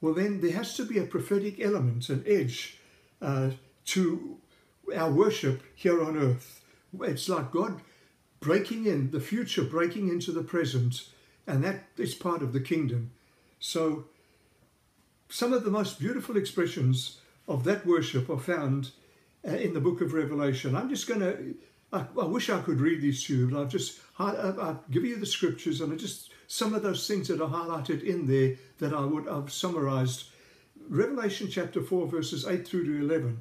well, 0.00 0.14
then 0.14 0.40
there 0.40 0.52
has 0.52 0.76
to 0.76 0.84
be 0.84 0.98
a 0.98 1.04
prophetic 1.04 1.60
element, 1.60 2.08
an 2.08 2.24
edge 2.26 2.78
uh, 3.22 3.50
to 3.86 4.38
our 4.96 5.10
worship 5.10 5.62
here 5.74 6.02
on 6.02 6.16
earth. 6.16 6.64
It's 7.00 7.28
like 7.28 7.50
God 7.50 7.80
breaking 8.40 8.86
in, 8.86 9.10
the 9.10 9.20
future 9.20 9.62
breaking 9.62 10.08
into 10.08 10.32
the 10.32 10.42
present, 10.42 11.08
and 11.46 11.62
that 11.64 11.84
is 11.96 12.14
part 12.14 12.42
of 12.42 12.52
the 12.52 12.60
kingdom. 12.60 13.12
So, 13.60 14.04
some 15.28 15.52
of 15.52 15.64
the 15.64 15.70
most 15.70 15.98
beautiful 15.98 16.36
expressions 16.36 17.18
of 17.48 17.64
that 17.64 17.86
worship 17.86 18.28
are 18.28 18.38
found 18.38 18.90
uh, 19.46 19.52
in 19.52 19.72
the 19.72 19.80
book 19.80 20.00
of 20.00 20.12
Revelation. 20.12 20.76
I'm 20.76 20.88
just 20.88 21.06
going 21.06 21.20
to, 21.20 21.54
I, 21.92 22.04
wish 22.26 22.50
I 22.50 22.60
could 22.60 22.80
read 22.80 23.00
these 23.00 23.24
to 23.24 23.36
you, 23.36 23.48
but 23.48 23.60
I've 23.60 23.68
just, 23.68 24.00
I, 24.18 24.52
I've 24.60 24.90
given 24.90 25.10
you 25.10 25.16
the 25.16 25.26
scriptures 25.26 25.80
and 25.80 25.92
I 25.92 25.96
just, 25.96 26.30
some 26.48 26.74
of 26.74 26.82
those 26.82 27.06
things 27.06 27.28
that 27.28 27.40
are 27.40 27.48
highlighted 27.48 28.02
in 28.02 28.26
there 28.26 28.56
that 28.78 28.92
I 28.92 29.04
would, 29.04 29.28
I've 29.28 29.52
summarized. 29.52 30.26
Revelation 30.88 31.48
chapter 31.50 31.80
4, 31.80 32.08
verses 32.08 32.46
8 32.46 32.66
through 32.66 32.84
to 32.84 33.04
11. 33.04 33.40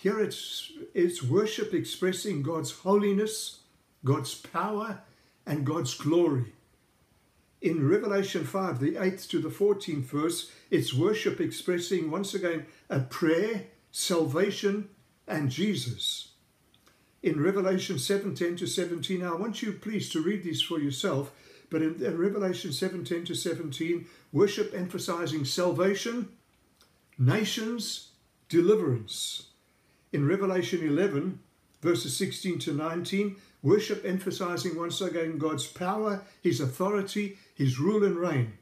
Here 0.00 0.20
it's, 0.20 0.70
it's 0.94 1.24
worship 1.24 1.74
expressing 1.74 2.44
God's 2.44 2.70
holiness, 2.70 3.62
God's 4.04 4.32
power, 4.32 5.00
and 5.44 5.66
God's 5.66 5.92
glory. 5.94 6.52
In 7.60 7.88
Revelation 7.88 8.44
5, 8.44 8.78
the 8.78 8.92
8th 8.92 9.28
to 9.30 9.40
the 9.40 9.48
14th 9.48 10.04
verse, 10.04 10.52
it's 10.70 10.94
worship 10.94 11.40
expressing 11.40 12.12
once 12.12 12.32
again 12.32 12.66
a 12.88 13.00
prayer, 13.00 13.64
salvation, 13.90 14.88
and 15.26 15.50
Jesus. 15.50 16.28
In 17.20 17.42
Revelation 17.42 17.98
7 17.98 18.36
10 18.36 18.54
to 18.54 18.68
17, 18.68 19.24
I 19.24 19.34
want 19.34 19.62
you 19.62 19.72
please 19.72 20.08
to 20.10 20.22
read 20.22 20.44
these 20.44 20.62
for 20.62 20.78
yourself, 20.78 21.32
but 21.70 21.82
in, 21.82 22.00
in 22.04 22.16
Revelation 22.16 22.72
7 22.72 23.04
10 23.04 23.24
to 23.24 23.34
17, 23.34 24.06
worship 24.32 24.72
emphasizing 24.76 25.44
salvation, 25.44 26.28
nations, 27.18 28.10
deliverance. 28.48 29.47
In 30.12 30.26
Revelation 30.26 30.86
11, 30.86 31.38
verses 31.82 32.16
16 32.16 32.58
to 32.60 32.72
19, 32.72 33.36
worship 33.62 34.04
emphasizing 34.04 34.76
once 34.76 35.00
again 35.00 35.38
God's 35.38 35.66
power, 35.66 36.22
His 36.42 36.60
authority, 36.60 37.36
His 37.54 37.78
rule 37.78 38.04
and 38.04 38.16
reign. 38.16 38.54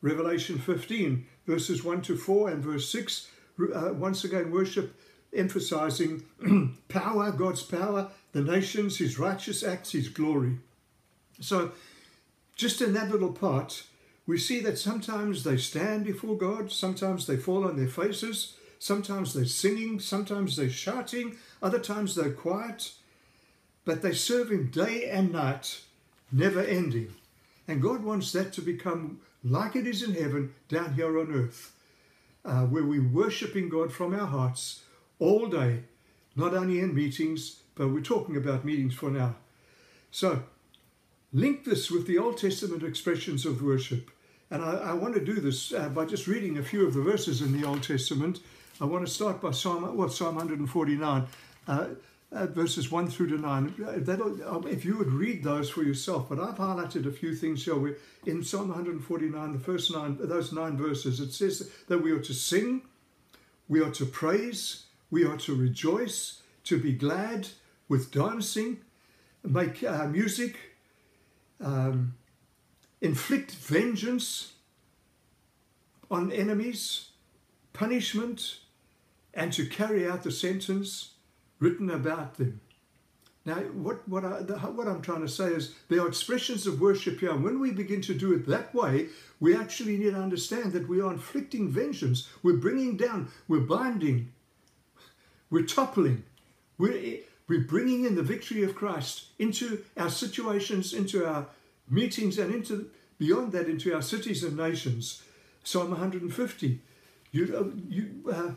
Revelation 0.00 0.58
15, 0.58 1.26
verses 1.46 1.82
1 1.82 2.02
to 2.02 2.16
4 2.16 2.50
and 2.50 2.62
verse 2.62 2.88
6, 2.90 3.28
uh, 3.74 3.92
once 3.94 4.24
again 4.24 4.50
worship 4.50 4.94
emphasizing 5.34 6.24
power, 6.88 7.32
God's 7.32 7.62
power, 7.62 8.10
the 8.32 8.42
nations, 8.42 8.98
His 8.98 9.18
righteous 9.18 9.62
acts, 9.62 9.92
His 9.92 10.08
glory. 10.08 10.58
So, 11.40 11.72
just 12.54 12.80
in 12.80 12.92
that 12.92 13.10
little 13.10 13.32
part, 13.32 13.84
we 14.26 14.38
see 14.38 14.60
that 14.60 14.78
sometimes 14.78 15.42
they 15.42 15.56
stand 15.56 16.04
before 16.04 16.36
God, 16.36 16.70
sometimes 16.70 17.26
they 17.26 17.36
fall 17.36 17.64
on 17.64 17.76
their 17.76 17.88
faces, 17.88 18.54
Sometimes 18.82 19.32
they're 19.32 19.44
singing, 19.44 20.00
sometimes 20.00 20.56
they're 20.56 20.68
shouting, 20.68 21.36
other 21.62 21.78
times 21.78 22.16
they're 22.16 22.32
quiet. 22.32 22.94
But 23.84 24.02
they 24.02 24.12
serve 24.12 24.50
Him 24.50 24.72
day 24.72 25.08
and 25.08 25.30
night, 25.30 25.82
never 26.32 26.60
ending. 26.60 27.14
And 27.68 27.80
God 27.80 28.02
wants 28.02 28.32
that 28.32 28.52
to 28.54 28.60
become 28.60 29.20
like 29.44 29.76
it 29.76 29.86
is 29.86 30.02
in 30.02 30.14
heaven 30.14 30.52
down 30.68 30.94
here 30.94 31.20
on 31.20 31.32
earth, 31.32 31.76
uh, 32.44 32.62
where 32.62 32.82
we're 32.82 33.08
worshipping 33.08 33.68
God 33.68 33.92
from 33.92 34.18
our 34.18 34.26
hearts 34.26 34.82
all 35.20 35.46
day, 35.46 35.84
not 36.34 36.52
only 36.52 36.80
in 36.80 36.92
meetings, 36.92 37.60
but 37.76 37.86
we're 37.86 38.00
talking 38.00 38.36
about 38.36 38.64
meetings 38.64 38.94
for 38.94 39.12
now. 39.12 39.36
So, 40.10 40.42
link 41.32 41.62
this 41.62 41.88
with 41.88 42.08
the 42.08 42.18
Old 42.18 42.36
Testament 42.36 42.82
expressions 42.82 43.46
of 43.46 43.62
worship. 43.62 44.10
And 44.50 44.60
I, 44.60 44.72
I 44.72 44.92
want 44.94 45.14
to 45.14 45.24
do 45.24 45.34
this 45.34 45.72
uh, 45.72 45.88
by 45.88 46.04
just 46.04 46.26
reading 46.26 46.58
a 46.58 46.64
few 46.64 46.84
of 46.84 46.94
the 46.94 47.00
verses 47.00 47.40
in 47.42 47.52
the 47.52 47.64
Old 47.64 47.84
Testament 47.84 48.40
I 48.82 48.84
want 48.84 49.06
to 49.06 49.12
start 49.12 49.40
by 49.40 49.52
Psalm, 49.52 49.96
what, 49.96 50.12
Psalm 50.12 50.34
149, 50.34 51.26
uh, 51.68 51.86
uh, 52.32 52.46
verses 52.48 52.90
1 52.90 53.10
through 53.10 53.28
to 53.28 53.38
9. 53.38 53.74
Uh, 53.80 54.50
um, 54.50 54.66
if 54.66 54.84
you 54.84 54.98
would 54.98 55.12
read 55.12 55.44
those 55.44 55.70
for 55.70 55.84
yourself, 55.84 56.28
but 56.28 56.40
I've 56.40 56.56
highlighted 56.56 57.06
a 57.06 57.12
few 57.12 57.32
things 57.36 57.64
here. 57.64 57.76
Where 57.76 57.94
in 58.26 58.42
Psalm 58.42 58.70
149, 58.70 59.52
the 59.52 59.58
first 59.60 59.94
nine, 59.94 60.18
those 60.20 60.52
nine 60.52 60.76
verses, 60.76 61.20
it 61.20 61.30
says 61.30 61.70
that 61.86 61.98
we 61.98 62.10
are 62.10 62.18
to 62.22 62.34
sing, 62.34 62.82
we 63.68 63.80
are 63.80 63.92
to 63.92 64.04
praise, 64.04 64.86
we 65.12 65.24
are 65.24 65.36
to 65.36 65.54
rejoice, 65.54 66.42
to 66.64 66.76
be 66.76 66.92
glad 66.92 67.50
with 67.88 68.10
dancing, 68.10 68.80
make 69.44 69.84
uh, 69.84 70.08
music, 70.08 70.56
um, 71.60 72.14
inflict 73.00 73.52
vengeance 73.52 74.54
on 76.10 76.32
enemies, 76.32 77.10
punishment, 77.72 78.58
and 79.34 79.52
to 79.52 79.66
carry 79.66 80.08
out 80.08 80.22
the 80.22 80.30
sentence 80.30 81.14
written 81.58 81.90
about 81.90 82.34
them. 82.34 82.60
Now, 83.44 83.56
what, 83.56 84.08
what, 84.08 84.24
I, 84.24 84.40
what 84.40 84.86
I'm 84.86 85.02
trying 85.02 85.22
to 85.22 85.28
say 85.28 85.46
is 85.48 85.74
there 85.88 86.02
are 86.02 86.08
expressions 86.08 86.66
of 86.66 86.80
worship 86.80 87.18
here. 87.18 87.32
And 87.32 87.42
when 87.42 87.58
we 87.58 87.72
begin 87.72 88.00
to 88.02 88.14
do 88.14 88.32
it 88.34 88.46
that 88.46 88.72
way, 88.72 89.08
we 89.40 89.56
actually 89.56 89.96
need 89.96 90.12
to 90.12 90.20
understand 90.20 90.72
that 90.72 90.88
we 90.88 91.00
are 91.00 91.12
inflicting 91.12 91.68
vengeance. 91.68 92.28
We're 92.42 92.56
bringing 92.56 92.96
down, 92.96 93.30
we're 93.48 93.60
binding, 93.60 94.32
we're 95.50 95.66
toppling, 95.66 96.22
we're, 96.78 97.18
we're 97.48 97.64
bringing 97.64 98.04
in 98.04 98.14
the 98.14 98.22
victory 98.22 98.62
of 98.62 98.76
Christ 98.76 99.26
into 99.40 99.82
our 99.96 100.10
situations, 100.10 100.92
into 100.92 101.26
our 101.26 101.46
meetings, 101.90 102.38
and 102.38 102.54
into 102.54 102.90
beyond 103.18 103.52
that, 103.52 103.68
into 103.68 103.92
our 103.92 104.02
cities 104.02 104.44
and 104.44 104.56
nations. 104.56 105.22
Psalm 105.64 105.90
150. 105.90 106.80
You, 107.32 107.56
uh, 107.56 107.76
you, 107.88 108.32
uh, 108.32 108.52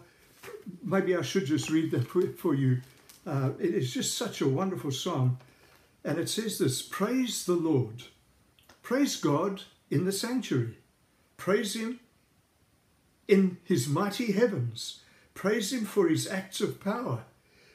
maybe 0.84 1.16
I 1.16 1.22
should 1.22 1.46
just 1.46 1.70
read 1.70 1.92
that 1.92 2.08
for 2.38 2.54
you. 2.54 2.82
Uh, 3.26 3.52
it 3.60 3.74
is 3.74 3.94
just 3.94 4.18
such 4.18 4.42
a 4.42 4.48
wonderful 4.48 4.92
song. 4.92 5.38
And 6.04 6.20
it 6.20 6.30
says 6.30 6.60
this 6.60 6.82
Praise 6.82 7.46
the 7.46 7.54
Lord. 7.56 8.04
Praise 8.84 9.16
God 9.16 9.64
in 9.90 10.06
the 10.06 10.12
sanctuary. 10.12 10.78
Praise 11.38 11.76
Him 11.76 12.00
in 13.28 13.58
His 13.64 13.88
mighty 13.88 14.32
heavens. 14.32 15.02
Praise 15.34 15.74
Him 15.74 15.86
for 15.86 16.08
His 16.08 16.28
acts 16.28 16.62
of 16.62 16.80
power. 16.80 17.24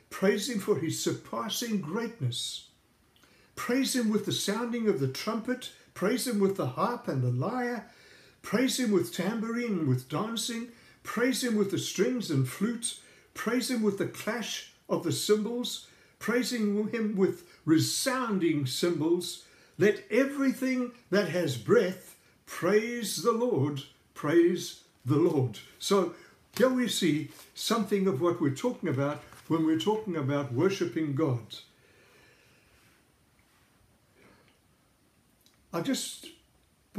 Praise 0.08 0.48
Him 0.48 0.60
for 0.60 0.78
His 0.78 1.02
surpassing 1.02 1.80
greatness. 1.80 2.68
Praise 3.56 3.96
Him 3.96 4.10
with 4.10 4.26
the 4.26 4.32
sounding 4.32 4.88
of 4.88 5.00
the 5.00 5.08
trumpet. 5.08 5.70
Praise 5.94 6.26
Him 6.26 6.38
with 6.38 6.56
the 6.56 6.68
harp 6.68 7.08
and 7.08 7.22
the 7.22 7.30
lyre. 7.30 7.86
Praise 8.42 8.78
Him 8.78 8.92
with 8.92 9.12
tambourine 9.12 9.80
and 9.80 9.88
with 9.88 10.08
dancing. 10.08 10.68
Praise 11.02 11.42
him 11.42 11.56
with 11.56 11.70
the 11.70 11.78
strings 11.78 12.30
and 12.30 12.48
flutes. 12.48 13.00
Praise 13.34 13.70
him 13.70 13.82
with 13.82 13.98
the 13.98 14.06
clash 14.06 14.72
of 14.88 15.02
the 15.02 15.12
cymbals. 15.12 15.86
Praising 16.18 16.88
him 16.88 17.16
with 17.16 17.44
resounding 17.64 18.66
cymbals. 18.66 19.44
Let 19.78 20.04
everything 20.10 20.92
that 21.10 21.30
has 21.30 21.56
breath 21.56 22.16
praise 22.44 23.22
the 23.22 23.32
Lord. 23.32 23.82
Praise 24.12 24.82
the 25.04 25.16
Lord. 25.16 25.58
So 25.78 26.14
here 26.58 26.68
we 26.68 26.88
see 26.88 27.30
something 27.54 28.06
of 28.06 28.20
what 28.20 28.40
we're 28.40 28.50
talking 28.50 28.88
about 28.88 29.22
when 29.48 29.64
we're 29.64 29.78
talking 29.78 30.16
about 30.16 30.52
worshipping 30.52 31.14
God. 31.14 31.56
I 35.72 35.80
just 35.80 36.26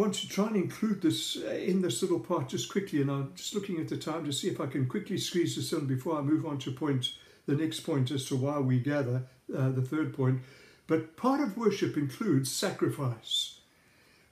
want 0.02 0.16
to 0.16 0.28
try 0.28 0.48
and 0.48 0.56
include 0.56 1.02
this 1.02 1.38
uh, 1.38 1.52
in 1.52 1.82
this 1.82 2.02
little 2.02 2.20
part 2.20 2.50
just 2.50 2.72
quickly, 2.72 3.02
and 3.02 3.12
I'm 3.12 3.32
just 3.36 3.54
looking 3.54 3.80
at 3.80 3.88
the 3.88 3.98
time 3.98 4.26
to 4.26 4.34
see 4.34 4.48
if 4.48 4.60
I 4.60 4.66
can 4.66 4.88
quickly 4.88 5.18
squeeze 5.18 5.56
this 5.56 5.72
in 5.74 5.86
before 5.86 6.18
I 6.18 6.22
move 6.22 6.46
on 6.46 6.58
to 6.60 6.72
point 6.72 7.14
the 7.46 7.56
next 7.56 7.82
point 7.82 8.10
as 8.10 8.26
to 8.26 8.36
why 8.36 8.58
we 8.60 8.80
gather, 8.80 9.24
uh, 9.56 9.70
the 9.70 9.82
third 9.82 10.16
point. 10.16 10.42
But 10.88 11.16
part 11.18 11.40
of 11.40 11.56
worship 11.56 11.98
includes 11.98 12.52
sacrifice. 12.52 13.60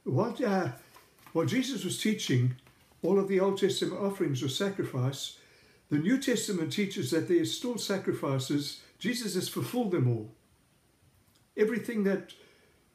What, 0.04 0.42
uh, 0.42 0.70
what 1.34 1.48
Jesus 1.48 1.84
was 1.84 2.02
teaching, 2.02 2.56
all 3.04 3.20
of 3.20 3.28
the 3.28 3.40
Old 3.40 3.60
Testament 3.60 4.02
offerings 4.02 4.42
were 4.42 4.50
sacrifice. 4.50 5.38
The 5.92 6.00
New 6.00 6.20
Testament 6.20 6.74
teaches 6.74 7.12
that 7.12 7.28
there 7.28 7.42
are 7.42 7.46
still 7.46 7.78
sacrifices. 7.78 8.82
Jesus 8.98 9.36
has 9.36 9.48
fulfilled 9.48 9.92
them 9.92 10.08
all. 10.08 10.32
Everything 11.56 12.04
that 12.06 12.34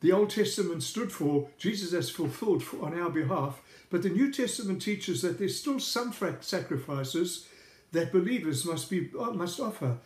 the 0.05 0.13
Old 0.13 0.29
Testament 0.29 0.83
stood 0.83 1.11
for, 1.11 1.49
Jesus 1.57 1.93
has 1.93 2.11
fulfilled 2.11 2.63
for, 2.63 2.85
on 2.85 3.01
our 3.01 3.09
behalf. 3.09 3.63
But 3.89 4.03
the 4.03 4.11
New 4.11 4.31
Testament 4.31 4.83
teaches 4.83 5.23
that 5.23 5.39
there's 5.39 5.59
still 5.59 5.81
some 5.81 6.13
sacrifices 6.43 7.49
that 7.93 8.13
believers 8.13 8.67
must 8.67 8.91
be 8.91 9.11
uh, 9.19 9.31
must 9.31 9.59
offer. 9.61 9.97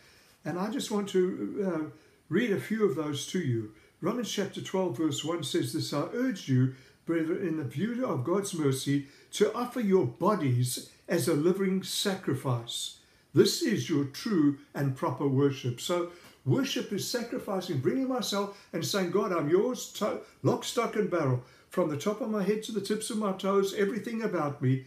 And 0.45 0.57
I 0.57 0.69
just 0.69 0.89
want 0.89 1.09
to 1.09 1.65
uh, 1.67 1.89
read 2.29 2.53
a 2.53 2.61
few 2.61 2.85
of 2.85 2.95
those 2.95 3.27
to 3.27 3.39
you. 3.39 3.73
Romans 3.99 4.31
chapter 4.31 4.61
12, 4.61 4.97
verse 4.97 5.25
1 5.25 5.43
says 5.43 5.73
this 5.73 5.91
I 5.91 6.07
urge 6.13 6.47
you, 6.47 6.75
brethren, 7.05 7.45
in 7.45 7.57
the 7.57 7.65
view 7.65 8.05
of 8.05 8.23
God's 8.23 8.53
mercy, 8.53 9.07
to 9.31 9.53
offer 9.53 9.81
your 9.81 10.05
bodies 10.05 10.91
as 11.09 11.27
a 11.27 11.33
living 11.33 11.83
sacrifice. 11.83 12.99
This 13.33 13.61
is 13.61 13.89
your 13.89 14.05
true 14.05 14.59
and 14.73 14.95
proper 14.95 15.27
worship. 15.27 15.81
So 15.81 16.11
Worship 16.45 16.91
is 16.93 17.09
sacrificing, 17.09 17.79
bringing 17.79 18.07
myself 18.07 18.57
and 18.73 18.85
saying, 18.85 19.11
God, 19.11 19.31
I'm 19.31 19.49
yours, 19.49 20.01
lock, 20.43 20.63
stock, 20.63 20.95
and 20.95 21.09
barrel. 21.09 21.43
From 21.69 21.89
the 21.89 21.97
top 21.97 22.21
of 22.21 22.29
my 22.29 22.43
head 22.43 22.63
to 22.63 22.71
the 22.71 22.81
tips 22.81 23.09
of 23.09 23.17
my 23.17 23.33
toes, 23.33 23.75
everything 23.77 24.23
about 24.23 24.61
me, 24.61 24.85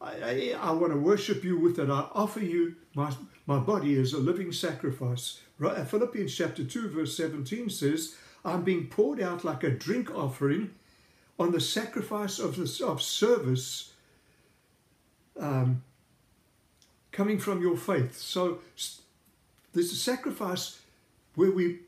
I, 0.00 0.10
I, 0.10 0.56
I 0.60 0.70
want 0.72 0.92
to 0.92 0.98
worship 0.98 1.44
you 1.44 1.58
with 1.58 1.78
it. 1.78 1.88
I 1.88 2.08
offer 2.12 2.40
you 2.40 2.76
my, 2.94 3.12
my 3.46 3.58
body 3.58 3.98
as 4.00 4.12
a 4.12 4.18
living 4.18 4.52
sacrifice. 4.52 5.40
Right? 5.58 5.86
Philippians 5.86 6.34
chapter 6.34 6.64
2, 6.64 6.88
verse 6.88 7.16
17 7.16 7.70
says, 7.70 8.16
I'm 8.44 8.62
being 8.62 8.86
poured 8.86 9.20
out 9.20 9.44
like 9.44 9.64
a 9.64 9.70
drink 9.70 10.14
offering 10.14 10.70
on 11.38 11.52
the 11.52 11.60
sacrifice 11.60 12.38
of, 12.38 12.56
the, 12.56 12.86
of 12.86 13.02
service 13.02 13.92
um, 15.38 15.82
coming 17.12 17.38
from 17.38 17.60
your 17.60 17.76
faith. 17.76 18.16
So 18.16 18.58
there's 19.72 19.92
a 19.92 19.96
sacrifice 19.96 20.80
where 21.36 21.52
we 21.52 21.78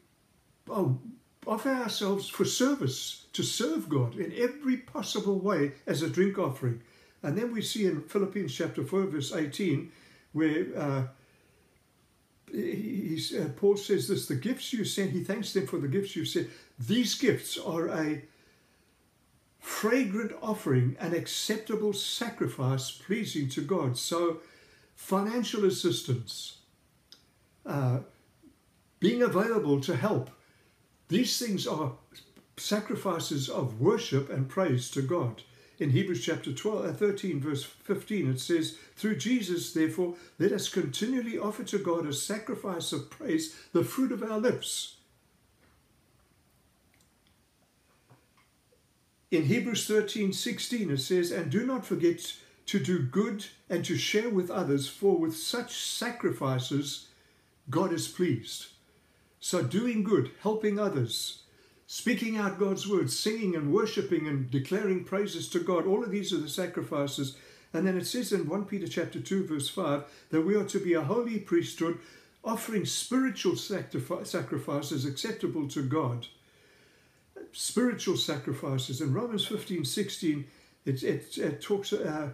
oh, 0.71 0.99
offer 1.47 1.71
ourselves 1.71 2.29
for 2.29 2.45
service 2.45 3.27
to 3.33 3.43
serve 3.43 3.89
God 3.89 4.17
in 4.17 4.33
every 4.37 4.77
possible 4.77 5.39
way 5.39 5.73
as 5.87 6.03
a 6.03 6.09
drink 6.09 6.39
offering. 6.39 6.81
And 7.23 7.37
then 7.37 7.53
we 7.53 7.63
see 7.63 7.87
in 7.87 8.03
Philippians 8.03 8.55
chapter 8.55 8.85
4, 8.85 9.07
verse 9.07 9.35
18, 9.35 9.91
where 10.33 10.67
uh, 10.77 11.03
uh, 12.55 13.49
Paul 13.57 13.77
says 13.77 14.09
this 14.09 14.27
the 14.27 14.37
gifts 14.37 14.73
you 14.73 14.85
sent, 14.85 15.11
he 15.11 15.25
thanks 15.25 15.53
them 15.53 15.67
for 15.67 15.79
the 15.79 15.89
gifts 15.89 16.15
you 16.15 16.25
sent. 16.25 16.49
These 16.79 17.17
gifts 17.17 17.59
are 17.59 17.89
a 17.89 18.23
fragrant 19.59 20.33
offering, 20.41 20.97
an 21.01 21.15
acceptable 21.15 21.93
sacrifice 21.93 22.91
pleasing 22.91 23.49
to 23.51 23.61
God. 23.61 23.99
So, 23.99 24.39
financial 24.95 25.65
assistance, 25.65 26.59
uh, 27.67 27.99
being 29.01 29.23
available 29.23 29.81
to 29.81 29.97
help, 29.97 30.31
these 31.09 31.39
things 31.39 31.67
are 31.67 31.93
sacrifices 32.57 33.49
of 33.49 33.81
worship 33.81 34.31
and 34.31 34.49
praise 34.49 34.91
to 34.91 35.03
God. 35.03 35.43
In 35.79 35.91
Hebrews 35.91 36.25
chapter 36.25 36.53
12, 36.53 36.85
uh, 36.85 36.93
13, 36.93 37.41
verse 37.41 37.63
15, 37.63 38.31
it 38.31 38.41
says, 38.41 38.77
Through 38.97 39.17
Jesus, 39.19 39.73
therefore, 39.73 40.17
let 40.39 40.51
us 40.51 40.69
continually 40.69 41.39
offer 41.39 41.63
to 41.65 41.79
God 41.79 42.05
a 42.05 42.13
sacrifice 42.13 42.93
of 42.93 43.11
praise, 43.11 43.55
the 43.73 43.85
fruit 43.85 44.11
of 44.11 44.23
our 44.23 44.39
lips. 44.39 44.97
In 49.31 49.45
Hebrews 49.45 49.87
13, 49.87 50.33
16, 50.33 50.91
it 50.91 50.99
says, 50.99 51.31
And 51.31 51.51
do 51.51 51.65
not 51.65 51.87
forget 51.87 52.33
to 52.67 52.79
do 52.81 52.99
good 52.99 53.47
and 53.71 53.85
to 53.85 53.97
share 53.97 54.31
with 54.31 54.51
others, 54.51 54.89
for 54.89 55.17
with 55.17 55.37
such 55.37 55.77
sacrifices 55.77 57.09
God 57.71 57.93
is 57.93 58.09
pleased. 58.09 58.69
So, 59.41 59.63
doing 59.63 60.03
good, 60.03 60.33
helping 60.43 60.79
others, 60.79 61.43
speaking 61.87 62.37
out 62.37 62.59
God's 62.59 62.89
word, 62.89 63.11
singing 63.11 63.55
and 63.55 63.73
worshipping 63.73 64.27
and 64.27 64.51
declaring 64.51 65.05
praises 65.05 65.49
to 65.51 65.61
God, 65.61 65.87
all 65.87 66.03
of 66.03 66.11
these 66.11 66.33
are 66.33 66.39
the 66.39 66.49
sacrifices. 66.49 67.37
And 67.73 67.87
then 67.87 67.97
it 67.97 68.07
says 68.07 68.33
in 68.33 68.49
1 68.49 68.65
Peter 68.65 68.89
chapter 68.89 69.21
2, 69.21 69.47
verse 69.47 69.69
5, 69.69 70.05
that 70.31 70.43
we 70.43 70.57
are 70.57 70.65
to 70.65 70.81
be 70.81 70.95
a 70.95 71.03
holy 71.03 71.39
priesthood, 71.39 71.99
offering 72.45 72.85
spiritual 72.85 73.57
sacrifices 73.57 75.05
acceptable 75.05 75.69
to 75.69 75.83
God. 75.83 76.27
Spiritual 77.53 78.17
sacrifices. 78.17 79.01
In 79.01 79.13
Romans 79.13 79.45
15, 79.47 79.85
16, 79.85 80.47
it, 80.85 81.03
it, 81.03 81.39
it 81.39 81.61
talks, 81.61 81.93
uh, 81.93 82.31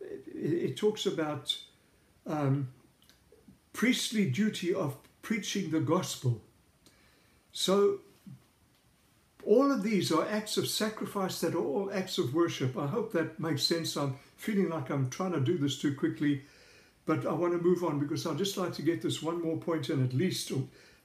it, 0.00 0.24
it, 0.34 0.76
talks 0.76 1.06
about 1.06 1.56
um, 2.26 2.68
priestly 3.72 4.30
duty 4.30 4.72
of 4.72 4.96
preaching 5.30 5.70
the 5.70 5.78
gospel. 5.78 6.42
So, 7.52 8.00
all 9.46 9.70
of 9.70 9.84
these 9.84 10.10
are 10.10 10.26
acts 10.26 10.56
of 10.56 10.66
sacrifice 10.66 11.40
that 11.40 11.54
are 11.54 11.64
all 11.64 11.88
acts 11.94 12.18
of 12.18 12.34
worship. 12.34 12.76
I 12.76 12.88
hope 12.88 13.12
that 13.12 13.38
makes 13.38 13.62
sense. 13.62 13.96
I'm 13.96 14.16
feeling 14.36 14.70
like 14.70 14.90
I'm 14.90 15.08
trying 15.08 15.30
to 15.30 15.40
do 15.40 15.56
this 15.56 15.78
too 15.80 15.94
quickly, 15.94 16.42
but 17.06 17.24
I 17.26 17.32
want 17.32 17.52
to 17.52 17.64
move 17.64 17.84
on 17.84 18.00
because 18.00 18.26
I'd 18.26 18.38
just 18.38 18.56
like 18.56 18.72
to 18.72 18.82
get 18.82 19.02
this 19.02 19.22
one 19.22 19.40
more 19.40 19.56
point 19.56 19.88
in 19.88 20.02
at 20.04 20.12
least. 20.12 20.50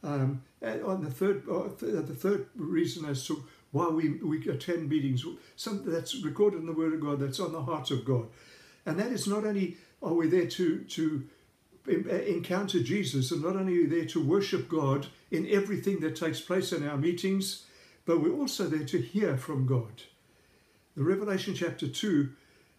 Um, 0.04 0.42
on 0.64 1.04
the 1.04 1.12
third, 1.12 1.44
uh, 1.48 1.70
the 1.80 2.18
third 2.24 2.48
reason 2.56 3.06
as 3.06 3.28
to 3.28 3.44
why 3.74 3.90
we, 3.90 4.10
we 4.24 4.50
attend 4.50 4.90
meetings, 4.90 5.24
something 5.56 5.92
that's 5.92 6.16
recorded 6.24 6.62
in 6.62 6.66
the 6.66 6.74
Word 6.74 6.94
of 6.94 7.02
God, 7.02 7.20
that's 7.20 7.40
on 7.40 7.52
the 7.52 7.62
heart 7.62 7.92
of 7.92 8.04
God, 8.04 8.26
and 8.88 8.98
that 8.98 9.12
is 9.12 9.28
not 9.28 9.46
only 9.46 9.78
are 10.02 10.14
we 10.14 10.28
there 10.28 10.48
to 10.48 10.80
to 10.80 11.28
encounter 11.88 12.82
Jesus 12.82 13.32
and 13.32 13.44
not 13.44 13.56
only 13.56 13.84
are 13.84 13.88
there 13.88 14.06
to 14.06 14.24
worship 14.24 14.68
God 14.70 15.08
in 15.32 15.48
everything 15.50 16.00
that 16.02 16.16
takes 16.16 16.42
place 16.42 16.72
in 16.72 16.88
our 16.88 16.98
meetings, 16.98 17.66
but 18.06 18.22
we're 18.22 18.36
also 18.36 18.68
there 18.68 18.86
to 18.86 19.02
hear 19.02 19.38
from 19.38 19.66
God. 19.66 20.04
The 20.96 21.04
Revelation 21.04 21.54
chapter 21.54 21.88
2 21.88 22.30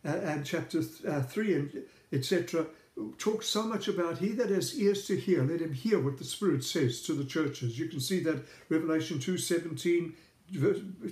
uh, 0.05 0.09
and 0.09 0.45
chapter 0.45 0.83
uh, 1.07 1.23
3 1.23 1.55
and 1.55 1.83
etc. 2.13 2.67
talk 3.19 3.43
so 3.43 3.65
much 3.65 3.89
about 3.89 4.19
he 4.19 4.29
that 4.29 4.51
has 4.51 4.79
ears 4.79 5.07
to 5.07 5.19
hear, 5.19 5.43
let 5.43 5.61
him 5.61 5.73
hear 5.73 5.99
what 5.99 6.19
the 6.19 6.25
Spirit 6.25 6.65
says 6.65 7.03
to 7.03 7.13
the 7.13 7.25
churches. 7.25 7.79
You 7.79 7.89
can 7.89 8.01
see 8.01 8.21
that 8.21 8.45
Revelation 8.69 9.19
2 9.19 9.37
17, 9.37 10.15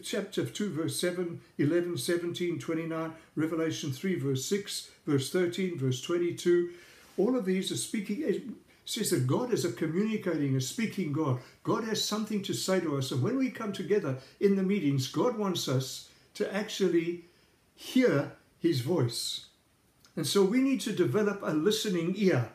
chapter 0.03 0.47
2, 0.47 0.71
verse 0.71 0.99
7, 0.99 1.41
11, 1.59 1.99
17, 1.99 2.59
29, 2.59 3.13
Revelation 3.35 3.93
3, 3.93 4.15
verse 4.17 4.45
6, 4.45 4.91
verse 5.07 5.31
13, 5.31 5.77
verse 5.77 6.01
22 6.01 6.71
all 7.17 7.37
of 7.37 7.45
these 7.45 7.71
are 7.71 7.77
speaking, 7.77 8.57
says 8.85 9.11
that 9.11 9.27
God 9.27 9.53
is 9.53 9.65
a 9.65 9.73
communicating, 9.73 10.57
a 10.57 10.61
speaking 10.61 11.13
God. 11.13 11.39
God 11.63 11.85
has 11.85 12.05
something 12.05 12.43
to 12.43 12.53
say 12.53 12.81
to 12.81 12.97
us. 12.99 13.11
And 13.11 13.23
when 13.23 13.39
we 13.39 13.51
come 13.51 13.73
together 13.73 14.19
in 14.41 14.57
the 14.57 14.63
meetings, 14.63 15.09
God 15.09 15.39
wants 15.39 15.69
us 15.69 16.09
to 16.35 16.55
actually 16.55 17.25
hear 17.75 18.33
his 18.59 18.81
voice. 18.81 19.47
And 20.17 20.27
so 20.27 20.45
we 20.45 20.61
need 20.61 20.81
to 20.83 20.93
develop 20.93 21.41
a 21.43 21.53
listening 21.53 22.15
ear. 22.17 22.51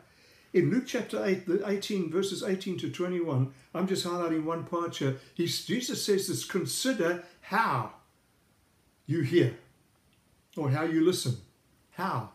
In 0.52 0.70
Luke 0.70 0.84
chapter 0.86 1.24
8, 1.24 1.44
18, 1.64 2.10
verses 2.10 2.42
18 2.42 2.78
to 2.78 2.90
21, 2.90 3.52
I'm 3.74 3.86
just 3.86 4.04
highlighting 4.04 4.44
one 4.44 4.64
part 4.64 4.96
here. 4.96 5.18
Jesus 5.36 6.04
says 6.04 6.26
this 6.26 6.44
consider 6.44 7.24
how 7.42 7.92
you 9.06 9.22
hear 9.22 9.56
or 10.56 10.70
how 10.70 10.82
you 10.82 11.04
listen. 11.04 11.36
How? 11.92 12.30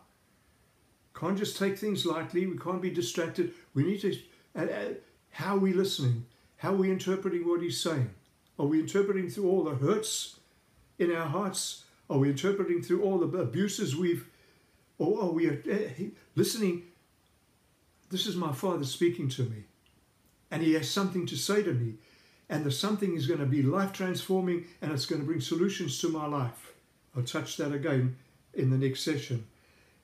Can't 1.18 1.38
just 1.38 1.56
take 1.56 1.78
things 1.78 2.04
lightly. 2.04 2.46
We 2.46 2.58
can't 2.58 2.82
be 2.82 2.90
distracted. 2.90 3.54
We 3.74 3.84
need 3.84 4.00
to. 4.02 4.18
Uh, 4.54 4.62
uh, 4.62 4.94
how 5.30 5.56
are 5.56 5.60
we 5.60 5.72
listening? 5.72 6.26
How 6.58 6.72
are 6.72 6.76
we 6.76 6.90
interpreting 6.90 7.48
what 7.48 7.62
he's 7.62 7.80
saying? 7.80 8.10
Are 8.58 8.66
we 8.66 8.80
interpreting 8.80 9.30
through 9.30 9.48
all 9.48 9.64
the 9.64 9.76
hurts 9.76 10.40
in 10.98 11.14
our 11.14 11.26
hearts? 11.26 11.84
Are 12.10 12.18
we 12.18 12.28
interpreting 12.28 12.82
through 12.82 13.02
all 13.02 13.18
the 13.18 13.38
abuses 13.38 13.96
we've. 13.96 14.28
Or 14.98 15.22
are 15.22 15.30
we 15.30 15.50
uh, 15.50 15.54
listening? 16.34 16.84
This 18.10 18.26
is 18.26 18.36
my 18.36 18.52
Father 18.52 18.84
speaking 18.84 19.28
to 19.30 19.42
me. 19.42 19.64
And 20.50 20.62
he 20.62 20.74
has 20.74 20.90
something 20.90 21.26
to 21.26 21.36
say 21.36 21.62
to 21.62 21.72
me. 21.72 21.94
And 22.48 22.64
the 22.64 22.70
something 22.70 23.16
is 23.16 23.26
going 23.26 23.40
to 23.40 23.46
be 23.46 23.62
life 23.62 23.92
transforming 23.92 24.66
and 24.80 24.92
it's 24.92 25.06
going 25.06 25.20
to 25.20 25.26
bring 25.26 25.40
solutions 25.40 25.98
to 26.00 26.08
my 26.08 26.26
life. 26.26 26.72
I'll 27.16 27.24
touch 27.24 27.56
that 27.56 27.72
again 27.72 28.16
in 28.54 28.70
the 28.70 28.78
next 28.78 29.00
session. 29.00 29.46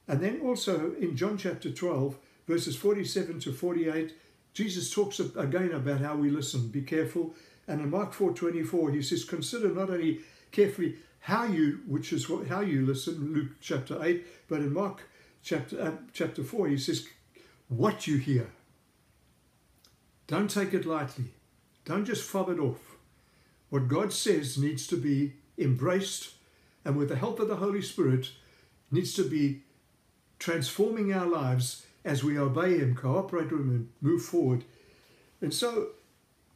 And 0.08 0.20
then 0.20 0.40
also 0.40 0.94
in 0.94 1.16
John 1.16 1.38
chapter 1.38 1.70
12, 1.70 2.16
verses 2.46 2.76
47 2.76 3.40
to 3.40 3.52
48, 3.52 4.14
Jesus 4.52 4.90
talks 4.90 5.20
again 5.20 5.72
about 5.72 6.00
how 6.00 6.16
we 6.16 6.30
listen. 6.30 6.68
Be 6.68 6.82
careful. 6.82 7.34
And 7.66 7.80
in 7.80 7.90
Mark 7.90 8.12
4:24, 8.12 8.90
he 8.92 9.02
says, 9.02 9.24
"Consider 9.24 9.68
not 9.68 9.90
only 9.90 10.20
carefully 10.50 10.98
how 11.20 11.44
you, 11.44 11.80
which 11.86 12.12
is 12.12 12.28
what, 12.28 12.48
how 12.48 12.60
you 12.60 12.84
listen." 12.84 13.32
Luke 13.32 13.52
chapter 13.60 14.02
8, 14.02 14.26
but 14.48 14.60
in 14.60 14.72
Mark 14.72 15.08
chapter 15.42 15.80
uh, 15.80 15.92
chapter 16.12 16.42
4, 16.42 16.68
he 16.68 16.76
says, 16.76 17.08
"What 17.68 18.06
you 18.06 18.18
hear." 18.18 18.52
Don't 20.26 20.50
take 20.50 20.74
it 20.74 20.86
lightly. 20.86 21.32
Don't 21.84 22.04
just 22.04 22.28
fob 22.28 22.48
it 22.48 22.58
off. 22.58 22.96
What 23.70 23.88
God 23.88 24.12
says 24.12 24.58
needs 24.58 24.86
to 24.88 24.96
be 24.96 25.34
embraced, 25.56 26.34
and 26.84 26.96
with 26.96 27.08
the 27.08 27.16
help 27.16 27.40
of 27.40 27.48
the 27.48 27.56
Holy 27.56 27.82
Spirit, 27.82 28.32
needs 28.90 29.14
to 29.14 29.24
be 29.28 29.62
transforming 30.42 31.14
our 31.14 31.26
lives 31.26 31.87
as 32.05 32.24
we 32.24 32.37
obey 32.37 32.78
Him, 32.78 32.96
cooperate 32.96 33.52
with 33.52 33.61
Him, 33.61 33.70
and 33.70 33.88
move 34.00 34.22
forward. 34.22 34.64
And 35.40 35.55
so, 35.55 35.90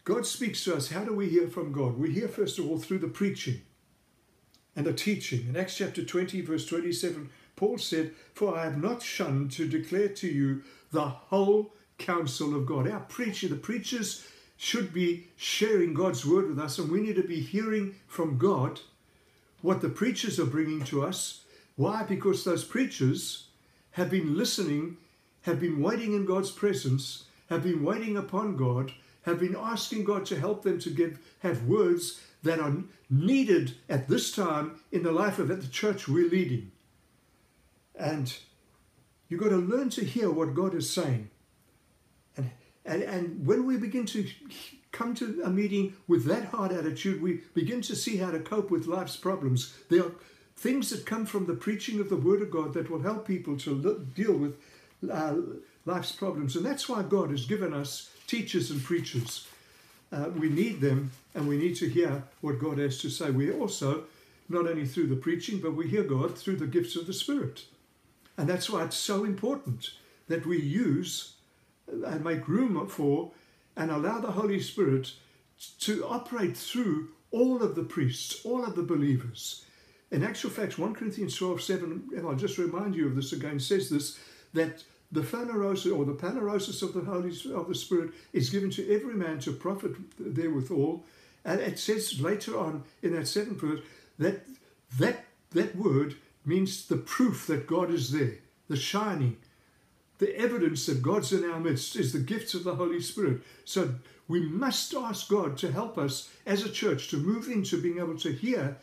God 0.02 0.26
speaks 0.26 0.64
to 0.64 0.74
us. 0.74 0.90
How 0.90 1.04
do 1.04 1.14
we 1.14 1.28
hear 1.28 1.46
from 1.46 1.72
God? 1.72 1.96
We 1.96 2.10
hear, 2.10 2.26
first 2.26 2.58
of 2.58 2.68
all, 2.68 2.78
through 2.78 2.98
the 2.98 3.06
preaching 3.06 3.62
and 4.74 4.86
the 4.86 4.92
teaching. 4.92 5.46
In 5.48 5.56
Acts 5.56 5.76
chapter 5.76 6.04
20, 6.04 6.40
verse 6.40 6.66
27, 6.66 7.30
Paul 7.54 7.78
said, 7.78 8.10
For 8.34 8.56
I 8.56 8.64
have 8.64 8.82
not 8.82 9.02
shunned 9.02 9.52
to 9.52 9.68
declare 9.68 10.08
to 10.08 10.26
you 10.26 10.62
the 10.90 11.06
whole 11.06 11.72
counsel 11.98 12.56
of 12.56 12.66
God. 12.66 12.90
Our 12.90 13.00
preacher, 13.00 13.46
the 13.46 13.54
preachers 13.54 14.26
should 14.56 14.92
be 14.92 15.28
sharing 15.36 15.94
God's 15.94 16.26
word 16.26 16.48
with 16.48 16.58
us, 16.58 16.78
and 16.78 16.90
we 16.90 17.00
need 17.00 17.16
to 17.16 17.22
be 17.22 17.40
hearing 17.40 17.94
from 18.08 18.36
God 18.36 18.80
what 19.62 19.80
the 19.80 19.88
preachers 19.88 20.40
are 20.40 20.46
bringing 20.46 20.82
to 20.86 21.04
us. 21.04 21.42
Why? 21.76 22.02
Because 22.02 22.42
those 22.42 22.64
preachers 22.64 23.45
have 23.96 24.10
been 24.10 24.36
listening, 24.36 24.96
have 25.42 25.60
been 25.60 25.82
waiting 25.82 26.14
in 26.14 26.24
God's 26.24 26.50
presence, 26.50 27.24
have 27.50 27.62
been 27.62 27.84
waiting 27.84 28.16
upon 28.16 28.56
God, 28.56 28.92
have 29.22 29.38
been 29.38 29.56
asking 29.56 30.04
God 30.04 30.24
to 30.26 30.38
help 30.38 30.62
them 30.62 30.78
to 30.80 30.90
give 30.90 31.18
have 31.40 31.64
words 31.64 32.20
that 32.42 32.60
are 32.60 32.76
needed 33.10 33.74
at 33.88 34.08
this 34.08 34.32
time 34.32 34.80
in 34.90 35.02
the 35.02 35.12
life 35.12 35.38
of 35.38 35.48
the 35.48 35.68
church 35.68 36.08
we're 36.08 36.30
leading. 36.30 36.70
And 37.98 38.32
You've 39.28 39.40
got 39.40 39.48
to 39.48 39.56
learn 39.56 39.90
to 39.90 40.04
hear 40.04 40.30
what 40.30 40.54
God 40.54 40.74
is 40.74 40.88
saying. 40.88 41.30
And, 42.36 42.50
and, 42.84 43.02
and 43.02 43.46
when 43.46 43.66
we 43.66 43.76
begin 43.76 44.06
to 44.06 44.26
come 44.92 45.14
to 45.14 45.42
a 45.44 45.50
meeting 45.50 45.94
with 46.06 46.24
that 46.26 46.46
hard 46.46 46.72
attitude, 46.72 47.20
we 47.20 47.40
begin 47.54 47.82
to 47.82 47.96
see 47.96 48.16
how 48.16 48.30
to 48.30 48.38
cope 48.38 48.70
with 48.70 48.86
life's 48.86 49.16
problems. 49.16 49.74
There 49.90 50.04
are 50.04 50.12
things 50.56 50.90
that 50.90 51.04
come 51.04 51.26
from 51.26 51.46
the 51.46 51.54
preaching 51.54 52.00
of 52.00 52.08
the 52.08 52.16
Word 52.16 52.42
of 52.42 52.50
God 52.50 52.72
that 52.74 52.90
will 52.90 53.02
help 53.02 53.26
people 53.26 53.56
to 53.58 53.70
look, 53.70 54.14
deal 54.14 54.32
with 54.32 54.56
uh, 55.10 55.34
life's 55.84 56.12
problems. 56.12 56.56
And 56.56 56.64
that's 56.64 56.88
why 56.88 57.02
God 57.02 57.30
has 57.30 57.46
given 57.46 57.74
us 57.74 58.10
teachers 58.26 58.70
and 58.70 58.82
preachers. 58.82 59.46
Uh, 60.12 60.30
we 60.36 60.48
need 60.48 60.80
them 60.80 61.10
and 61.34 61.46
we 61.46 61.58
need 61.58 61.76
to 61.76 61.88
hear 61.88 62.22
what 62.40 62.58
God 62.58 62.78
has 62.78 62.98
to 62.98 63.10
say. 63.10 63.30
We 63.30 63.52
also, 63.52 64.04
not 64.48 64.66
only 64.66 64.86
through 64.86 65.08
the 65.08 65.16
preaching, 65.16 65.60
but 65.60 65.74
we 65.74 65.88
hear 65.88 66.04
God 66.04 66.38
through 66.38 66.56
the 66.56 66.66
gifts 66.66 66.96
of 66.96 67.06
the 67.06 67.12
Spirit. 67.12 67.64
And 68.38 68.48
that's 68.48 68.70
why 68.70 68.84
it's 68.84 68.96
so 68.96 69.24
important 69.24 69.90
that 70.28 70.46
we 70.46 70.60
use 70.60 71.34
and 71.88 72.24
make 72.24 72.48
room 72.48 72.86
for 72.88 73.32
and 73.76 73.90
allow 73.90 74.20
the 74.20 74.32
Holy 74.32 74.60
Spirit 74.60 75.12
to 75.80 76.04
operate 76.06 76.56
through 76.56 77.08
all 77.30 77.62
of 77.62 77.74
the 77.74 77.82
priests, 77.82 78.44
all 78.44 78.64
of 78.64 78.76
the 78.76 78.82
believers. 78.82 79.64
In 80.10 80.22
actual 80.22 80.50
fact, 80.50 80.78
1 80.78 80.94
Corinthians 80.94 81.36
12 81.36 81.62
7, 81.62 82.10
and 82.16 82.26
I'll 82.26 82.34
just 82.34 82.58
remind 82.58 82.94
you 82.94 83.06
of 83.06 83.16
this 83.16 83.32
again, 83.32 83.58
says 83.58 83.90
this 83.90 84.18
that 84.54 84.84
the 85.12 85.22
phanerosis 85.22 85.96
or 85.96 86.04
the 86.04 86.14
panerosis 86.14 86.82
of 86.82 86.92
the 86.92 87.00
Holy 87.00 87.30
of 87.52 87.68
the 87.68 87.74
Spirit 87.74 88.12
is 88.32 88.50
given 88.50 88.70
to 88.70 88.94
every 88.94 89.14
man 89.14 89.38
to 89.40 89.52
profit 89.52 89.92
therewithal. 90.18 91.04
And 91.44 91.60
it 91.60 91.78
says 91.78 92.20
later 92.20 92.58
on 92.58 92.82
in 93.02 93.14
that 93.14 93.28
seventh 93.28 93.60
verse 93.60 93.80
that 94.18 94.42
that 94.98 95.24
that 95.50 95.76
word 95.76 96.16
means 96.44 96.86
the 96.86 96.96
proof 96.96 97.46
that 97.46 97.66
God 97.66 97.90
is 97.90 98.10
there, 98.12 98.38
the 98.68 98.76
shining, 98.76 99.36
the 100.18 100.36
evidence 100.36 100.86
that 100.86 101.02
God's 101.02 101.32
in 101.32 101.48
our 101.48 101.60
midst 101.60 101.96
is 101.96 102.12
the 102.12 102.18
gifts 102.18 102.54
of 102.54 102.64
the 102.64 102.74
Holy 102.74 103.00
Spirit. 103.00 103.42
So 103.64 103.94
we 104.28 104.40
must 104.40 104.94
ask 104.94 105.28
God 105.28 105.56
to 105.58 105.70
help 105.70 105.98
us 105.98 106.30
as 106.46 106.64
a 106.64 106.70
church 106.70 107.08
to 107.08 107.16
move 107.16 107.48
into 107.48 107.80
being 107.80 107.98
able 107.98 108.16
to 108.18 108.32
hear 108.32 108.76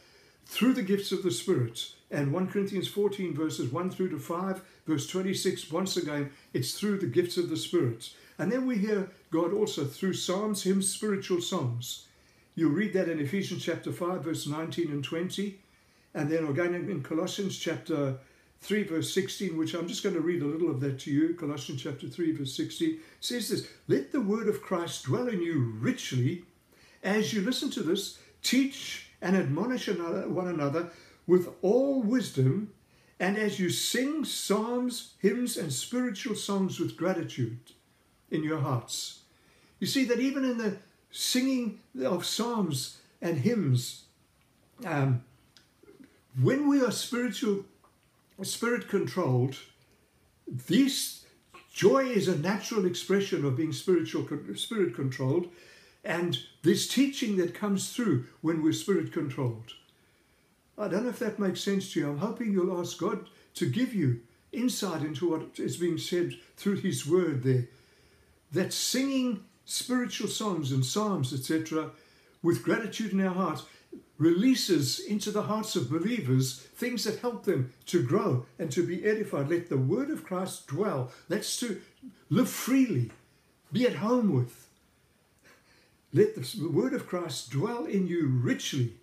through 0.46 0.74
the 0.74 0.82
gifts 0.82 1.12
of 1.12 1.24
the 1.24 1.32
Spirit. 1.32 1.92
And 2.12 2.32
1 2.32 2.48
Corinthians 2.48 2.88
14, 2.88 3.34
verses 3.34 3.72
1 3.72 3.90
through 3.90 4.10
to 4.10 4.20
5, 4.20 4.62
verse 4.86 5.08
26, 5.08 5.72
once 5.72 5.98
again, 5.98 6.32
it's 6.54 6.74
through 6.74 7.00
the 7.00 7.08
gifts 7.08 7.38
of 7.38 7.50
the 7.50 7.58
Spirit. 7.58 8.12
And 8.38 8.52
then 8.52 8.66
we 8.66 8.78
hear 8.78 9.10
God 9.32 9.54
also 9.54 9.86
through 9.86 10.14
psalms, 10.14 10.64
hymns, 10.64 10.90
spiritual 10.90 11.42
songs. 11.42 12.08
You'll 12.56 12.72
read 12.72 12.94
that 12.94 13.10
in 13.10 13.20
Ephesians 13.20 13.64
chapter 13.64 13.92
5, 13.92 14.24
verse 14.24 14.48
19 14.48 14.92
and 14.92 15.04
20. 15.04 15.60
And 16.14 16.30
then 16.30 16.46
again 16.46 16.76
in 16.76 17.02
Colossians 17.02 17.58
chapter 17.58 18.18
3 18.62 18.84
verse 18.84 19.14
16, 19.14 19.58
which 19.58 19.74
I'm 19.74 19.88
just 19.88 20.04
going 20.04 20.16
to 20.16 20.22
read 20.22 20.42
a 20.42 20.46
little 20.48 20.70
of 20.70 20.80
that 20.82 21.00
to 21.00 21.12
you. 21.12 21.34
Colossians 21.34 21.82
chapter 21.82 22.08
3 22.08 22.34
verse 22.34 22.56
16 22.56 23.00
says 23.20 23.50
this, 23.50 23.68
Let 23.88 24.12
the 24.12 24.22
word 24.22 24.48
of 24.48 24.62
Christ 24.62 25.06
dwell 25.06 25.28
in 25.28 25.42
you 25.42 25.74
richly. 25.80 26.44
As 27.04 27.34
you 27.34 27.42
listen 27.42 27.70
to 27.72 27.84
this, 27.84 28.20
teach 28.42 29.10
and 29.24 29.38
admonish 29.38 29.88
one 29.88 30.48
another 30.48 30.90
with 31.26 31.48
all 31.62 32.04
wisdom, 32.04 32.74
and 33.20 33.38
as 33.38 33.60
you 33.60 33.70
sing 33.70 34.26
psalms, 34.26 35.14
hymns, 35.20 35.56
and 35.56 35.72
spiritual 35.72 36.36
songs 36.36 36.80
with 36.80 36.98
gratitude 36.98 37.72
in 38.30 38.44
your 38.44 38.60
hearts. 38.60 39.22
You 39.80 39.88
see 39.88 40.04
that 40.06 40.20
even 40.20 40.44
in 40.44 40.58
the 40.58 40.78
singing 41.10 41.80
of 42.04 42.26
psalms 42.26 42.98
and 43.22 43.38
hymns, 43.38 44.04
um, 44.86 45.24
when 46.42 46.68
we 46.68 46.84
are 46.84 46.92
spiritual 46.92 47.64
spirit 48.42 48.90
controlled, 48.90 49.56
this 50.48 51.26
joy 51.72 52.06
is 52.06 52.28
a 52.28 52.38
natural 52.38 52.86
expression 52.86 53.46
of 53.46 53.56
being 53.56 53.72
spiritual 53.72 54.28
spirit 54.56 54.96
controlled, 54.96 55.48
and 56.04 56.38
this 56.64 56.88
teaching 56.88 57.38
that 57.38 57.54
comes 57.54 57.94
through 57.94 58.26
when 58.42 58.62
we're 58.62 58.74
spirit 58.74 59.12
controlled. 59.12 59.74
I 60.78 60.88
don't 60.88 61.04
know 61.04 61.10
if 61.10 61.20
that 61.20 61.40
makes 61.40 61.62
sense 61.62 61.94
to 61.94 62.00
you. 62.00 62.10
I'm 62.10 62.18
hoping 62.18 62.52
you'll 62.52 62.80
ask 62.80 62.98
God 62.98 63.28
to 63.56 63.70
give 63.70 63.94
you 63.94 64.22
insight 64.52 65.02
into 65.02 65.30
what 65.30 65.60
is 65.60 65.78
being 65.78 65.98
said 65.98 66.34
through 66.58 66.78
His 66.78 67.08
Word 67.08 67.44
there. 67.44 67.68
That 68.52 68.74
singing 68.74 69.46
spiritual 69.66 70.28
songs 70.28 70.72
and 70.72 70.86
psalms, 70.86 71.34
etc., 71.34 71.92
with 72.42 72.64
gratitude 72.64 73.14
in 73.14 73.26
our 73.26 73.34
hearts, 73.34 73.64
releases 74.18 75.00
into 75.00 75.32
the 75.32 75.44
hearts 75.44 75.76
of 75.76 75.90
believers 75.90 76.60
things 76.76 77.04
that 77.04 77.20
help 77.20 77.46
them 77.46 77.74
to 77.86 78.04
grow 78.04 78.46
and 78.60 78.72
to 78.72 78.86
be 78.86 79.06
edified. 79.06 79.50
Let 79.50 79.70
the 79.70 79.78
word 79.78 80.10
of 80.10 80.24
Christ 80.24 80.68
dwell. 80.68 81.12
Let's 81.30 81.58
to 81.58 81.82
live 82.30 82.50
freely, 82.50 83.12
be 83.72 83.86
at 83.86 83.96
home 83.96 84.34
with. 84.34 84.63
Let 86.14 86.36
the 86.36 86.70
word 86.70 86.94
of 86.94 87.08
Christ 87.08 87.50
dwell 87.50 87.86
in 87.86 88.08
you 88.08 88.28
richly. 88.28 88.94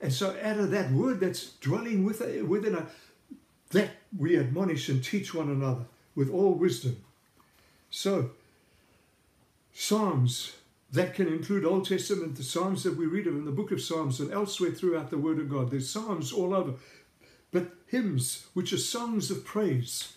And 0.00 0.12
so 0.12 0.34
out 0.42 0.58
of 0.58 0.70
that 0.70 0.90
word 0.90 1.20
that's 1.20 1.50
dwelling 1.60 2.08
eh, 2.08 2.40
within 2.40 2.74
a, 2.74 2.86
that 3.70 3.90
we 4.16 4.38
admonish 4.38 4.88
and 4.88 5.04
teach 5.04 5.34
one 5.34 5.50
another 5.50 5.84
with 6.14 6.30
all 6.30 6.54
wisdom. 6.54 6.96
So, 7.90 8.30
Psalms 9.72 10.52
that 10.92 11.14
can 11.14 11.28
include 11.28 11.64
Old 11.64 11.86
Testament, 11.86 12.36
the 12.36 12.42
Psalms 12.42 12.82
that 12.82 12.96
we 12.96 13.06
read 13.06 13.26
of 13.26 13.34
in 13.34 13.44
the 13.44 13.52
book 13.52 13.70
of 13.70 13.80
Psalms 13.80 14.18
and 14.18 14.32
elsewhere 14.32 14.72
throughout 14.72 15.10
the 15.10 15.18
Word 15.18 15.38
of 15.38 15.48
God. 15.48 15.70
There's 15.70 15.88
Psalms 15.88 16.32
all 16.32 16.52
over. 16.54 16.74
But 17.52 17.68
hymns, 17.86 18.46
which 18.54 18.72
are 18.72 18.78
songs 18.78 19.30
of 19.30 19.44
praise, 19.44 20.14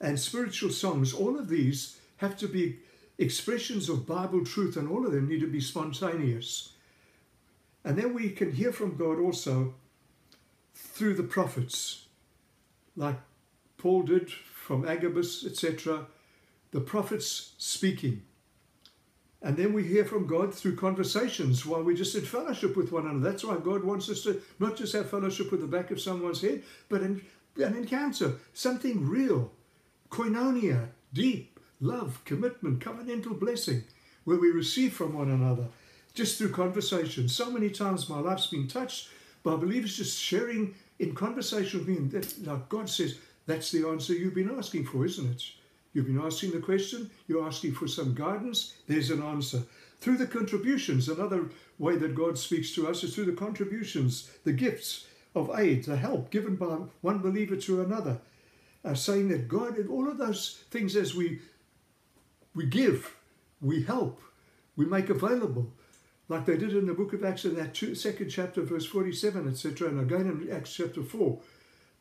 and 0.00 0.18
spiritual 0.18 0.70
songs, 0.70 1.12
all 1.12 1.38
of 1.38 1.48
these 1.48 1.98
have 2.18 2.36
to 2.38 2.48
be 2.48 2.78
expressions 3.20 3.88
of 3.88 4.06
Bible 4.06 4.44
truth, 4.44 4.76
and 4.76 4.88
all 4.88 5.06
of 5.06 5.12
them 5.12 5.28
need 5.28 5.40
to 5.40 5.46
be 5.46 5.60
spontaneous. 5.60 6.72
And 7.84 7.96
then 7.96 8.14
we 8.14 8.30
can 8.30 8.52
hear 8.52 8.72
from 8.72 8.96
God 8.96 9.18
also 9.18 9.74
through 10.74 11.14
the 11.14 11.22
prophets, 11.22 12.06
like 12.96 13.16
Paul 13.78 14.02
did 14.02 14.30
from 14.30 14.86
Agabus, 14.86 15.44
etc. 15.44 16.06
The 16.70 16.80
prophets 16.80 17.52
speaking. 17.58 18.22
And 19.42 19.56
then 19.56 19.72
we 19.72 19.84
hear 19.84 20.04
from 20.04 20.26
God 20.26 20.54
through 20.54 20.76
conversations 20.76 21.64
while 21.64 21.82
we're 21.82 21.96
just 21.96 22.14
in 22.14 22.26
fellowship 22.26 22.76
with 22.76 22.92
one 22.92 23.06
another. 23.06 23.30
That's 23.30 23.44
why 23.44 23.56
God 23.56 23.82
wants 23.82 24.10
us 24.10 24.22
to 24.24 24.42
not 24.58 24.76
just 24.76 24.92
have 24.92 25.08
fellowship 25.08 25.50
with 25.50 25.62
the 25.62 25.66
back 25.66 25.90
of 25.90 26.00
someone's 26.00 26.42
head, 26.42 26.62
but 26.90 27.00
an, 27.00 27.22
an 27.56 27.74
encounter, 27.74 28.34
something 28.52 29.08
real, 29.08 29.50
koinonia, 30.10 30.88
deep, 31.14 31.49
love, 31.80 32.20
commitment, 32.24 32.80
covenantal 32.80 33.38
blessing, 33.38 33.84
where 34.24 34.38
we 34.38 34.50
receive 34.50 34.92
from 34.92 35.14
one 35.14 35.30
another 35.30 35.66
just 36.14 36.38
through 36.38 36.50
conversation. 36.50 37.28
So 37.28 37.50
many 37.50 37.70
times 37.70 38.08
my 38.08 38.18
life's 38.20 38.48
been 38.48 38.68
touched 38.68 39.08
by 39.42 39.56
believers 39.56 39.96
just 39.96 40.18
sharing 40.18 40.74
in 40.98 41.14
conversation 41.14 41.80
with 41.80 41.88
me. 41.88 41.96
And 41.96 42.10
that, 42.12 42.46
like 42.46 42.68
God 42.68 42.88
says, 42.88 43.18
that's 43.46 43.70
the 43.70 43.88
answer 43.88 44.12
you've 44.12 44.34
been 44.34 44.56
asking 44.56 44.86
for, 44.86 45.04
isn't 45.06 45.30
it? 45.30 45.42
You've 45.92 46.06
been 46.06 46.20
asking 46.20 46.52
the 46.52 46.60
question, 46.60 47.10
you're 47.26 47.46
asking 47.46 47.72
for 47.72 47.88
some 47.88 48.14
guidance, 48.14 48.74
there's 48.86 49.10
an 49.10 49.22
answer. 49.22 49.62
Through 49.98 50.18
the 50.18 50.26
contributions, 50.26 51.08
another 51.08 51.50
way 51.78 51.96
that 51.96 52.14
God 52.14 52.38
speaks 52.38 52.74
to 52.74 52.86
us 52.88 53.02
is 53.02 53.14
through 53.14 53.24
the 53.24 53.32
contributions, 53.32 54.30
the 54.44 54.52
gifts 54.52 55.06
of 55.34 55.50
aid, 55.58 55.84
the 55.84 55.96
help 55.96 56.30
given 56.30 56.56
by 56.56 56.76
one 57.00 57.18
believer 57.18 57.56
to 57.56 57.82
another. 57.82 58.18
Uh, 58.82 58.94
saying 58.94 59.28
that 59.28 59.48
God, 59.48 59.76
in 59.76 59.88
all 59.88 60.08
of 60.08 60.16
those 60.16 60.62
things 60.70 60.96
as 60.96 61.14
we 61.14 61.40
we 62.54 62.66
give, 62.66 63.16
we 63.60 63.82
help, 63.82 64.20
we 64.76 64.86
make 64.86 65.10
available, 65.10 65.72
like 66.28 66.46
they 66.46 66.56
did 66.56 66.74
in 66.74 66.86
the 66.86 66.94
book 66.94 67.12
of 67.12 67.24
Acts 67.24 67.44
in 67.44 67.56
that 67.56 67.74
two, 67.74 67.94
second 67.94 68.30
chapter, 68.30 68.62
verse 68.62 68.86
47, 68.86 69.48
etc., 69.48 69.88
and 69.88 70.00
again 70.00 70.28
in 70.28 70.50
Acts 70.52 70.74
chapter 70.74 71.02
4. 71.02 71.40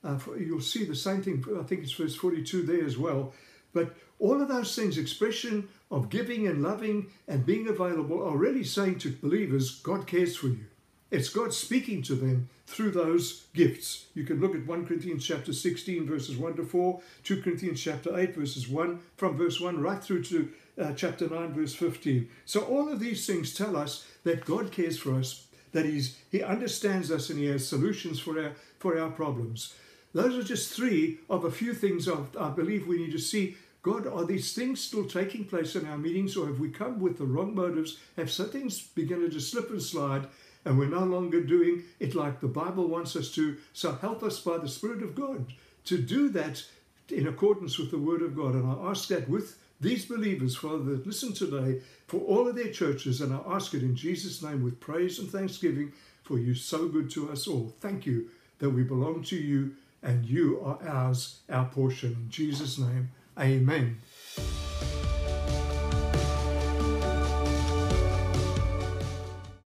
Uh, 0.03 0.17
you'll 0.37 0.61
see 0.61 0.85
the 0.85 0.95
same 0.95 1.21
thing, 1.21 1.43
I 1.59 1.63
think 1.63 1.83
it's 1.83 1.91
verse 1.91 2.15
42 2.15 2.63
there 2.63 2.85
as 2.85 2.97
well, 2.97 3.33
but 3.73 3.95
all 4.19 4.41
of 4.41 4.47
those 4.47 4.75
things, 4.75 4.97
expression 4.97 5.67
of 5.91 6.09
giving 6.09 6.47
and 6.47 6.61
loving 6.61 7.07
and 7.27 7.45
being 7.45 7.67
available, 7.67 8.23
are 8.23 8.37
really 8.37 8.63
saying 8.63 8.99
to 8.99 9.11
believers, 9.11 9.79
God 9.79 10.07
cares 10.07 10.35
for 10.35 10.47
you. 10.47 10.65
It's 11.11 11.29
God 11.29 11.53
speaking 11.53 12.03
to 12.03 12.15
them 12.15 12.49
through 12.67 12.91
those 12.91 13.45
gifts. 13.55 14.05
You 14.13 14.23
can 14.23 14.39
look 14.39 14.53
at 14.53 14.67
1 14.67 14.85
Corinthians 14.85 15.25
chapter 15.25 15.53
16, 15.53 16.05
verses 16.05 16.37
1 16.37 16.55
to 16.57 16.63
4, 16.63 17.01
2 17.23 17.41
Corinthians 17.41 17.81
chapter 17.81 18.17
8, 18.17 18.35
verses 18.35 18.67
1, 18.67 18.99
from 19.17 19.35
verse 19.35 19.59
1 19.59 19.81
right 19.81 20.03
through 20.03 20.23
to 20.25 20.49
uh, 20.79 20.93
chapter 20.93 21.27
9, 21.27 21.53
verse 21.53 21.73
15. 21.73 22.29
So 22.45 22.61
all 22.61 22.91
of 22.91 22.99
these 22.99 23.25
things 23.25 23.55
tell 23.55 23.75
us 23.75 24.05
that 24.23 24.45
God 24.45 24.71
cares 24.71 24.99
for 24.99 25.15
us, 25.15 25.47
that 25.71 25.85
he's, 25.85 26.19
He 26.31 26.43
understands 26.43 27.11
us 27.11 27.29
and 27.31 27.39
He 27.39 27.47
has 27.47 27.67
solutions 27.67 28.19
for 28.19 28.39
our, 28.39 28.51
for 28.77 28.99
our 28.99 29.09
problems. 29.09 29.73
Those 30.13 30.37
are 30.37 30.43
just 30.43 30.73
three 30.73 31.19
of 31.29 31.43
a 31.43 31.51
few 31.51 31.73
things 31.73 32.07
I 32.07 32.49
believe 32.49 32.87
we 32.87 32.97
need 32.97 33.11
to 33.11 33.19
see. 33.19 33.57
God, 33.81 34.07
are 34.07 34.25
these 34.25 34.53
things 34.53 34.81
still 34.81 35.05
taking 35.05 35.45
place 35.45 35.75
in 35.75 35.87
our 35.87 35.97
meetings, 35.97 36.35
or 36.35 36.47
have 36.47 36.59
we 36.59 36.69
come 36.69 36.99
with 36.99 37.17
the 37.17 37.25
wrong 37.25 37.55
motives? 37.55 37.97
Have 38.17 38.29
some 38.29 38.49
things 38.49 38.79
begun 38.79 39.29
to 39.29 39.39
slip 39.39 39.69
and 39.69 39.81
slide, 39.81 40.27
and 40.65 40.77
we're 40.77 40.85
no 40.87 41.05
longer 41.05 41.41
doing 41.41 41.83
it 41.99 42.15
like 42.15 42.39
the 42.39 42.47
Bible 42.47 42.87
wants 42.87 43.15
us 43.15 43.31
to? 43.35 43.57
So 43.73 43.93
help 43.93 44.23
us 44.23 44.39
by 44.39 44.57
the 44.57 44.67
Spirit 44.67 45.03
of 45.03 45.15
God 45.15 45.53
to 45.85 45.97
do 45.97 46.29
that 46.29 46.63
in 47.09 47.27
accordance 47.27 47.77
with 47.77 47.91
the 47.91 47.97
Word 47.97 48.21
of 48.21 48.35
God. 48.35 48.53
And 48.53 48.67
I 48.67 48.89
ask 48.89 49.07
that 49.09 49.29
with 49.29 49.57
these 49.81 50.05
believers, 50.05 50.55
Father, 50.55 50.83
that 50.83 51.07
listen 51.07 51.33
today 51.33 51.81
for 52.07 52.19
all 52.21 52.47
of 52.47 52.55
their 52.55 52.71
churches. 52.71 53.21
And 53.21 53.33
I 53.33 53.39
ask 53.47 53.73
it 53.73 53.81
in 53.83 53.95
Jesus' 53.95 54.43
name 54.43 54.63
with 54.63 54.79
praise 54.79 55.19
and 55.19 55.29
thanksgiving, 55.29 55.93
for 56.23 56.37
you 56.37 56.53
so 56.53 56.87
good 56.87 57.09
to 57.11 57.31
us 57.31 57.47
all. 57.47 57.73
Thank 57.79 58.05
you 58.05 58.29
that 58.59 58.69
we 58.69 58.83
belong 58.83 59.23
to 59.23 59.35
you 59.35 59.75
and 60.03 60.25
you 60.25 60.61
are 60.63 60.79
ours, 60.87 61.39
our 61.49 61.65
portion. 61.65 62.11
In 62.11 62.29
Jesus' 62.29 62.77
name, 62.77 63.09
amen. 63.37 63.97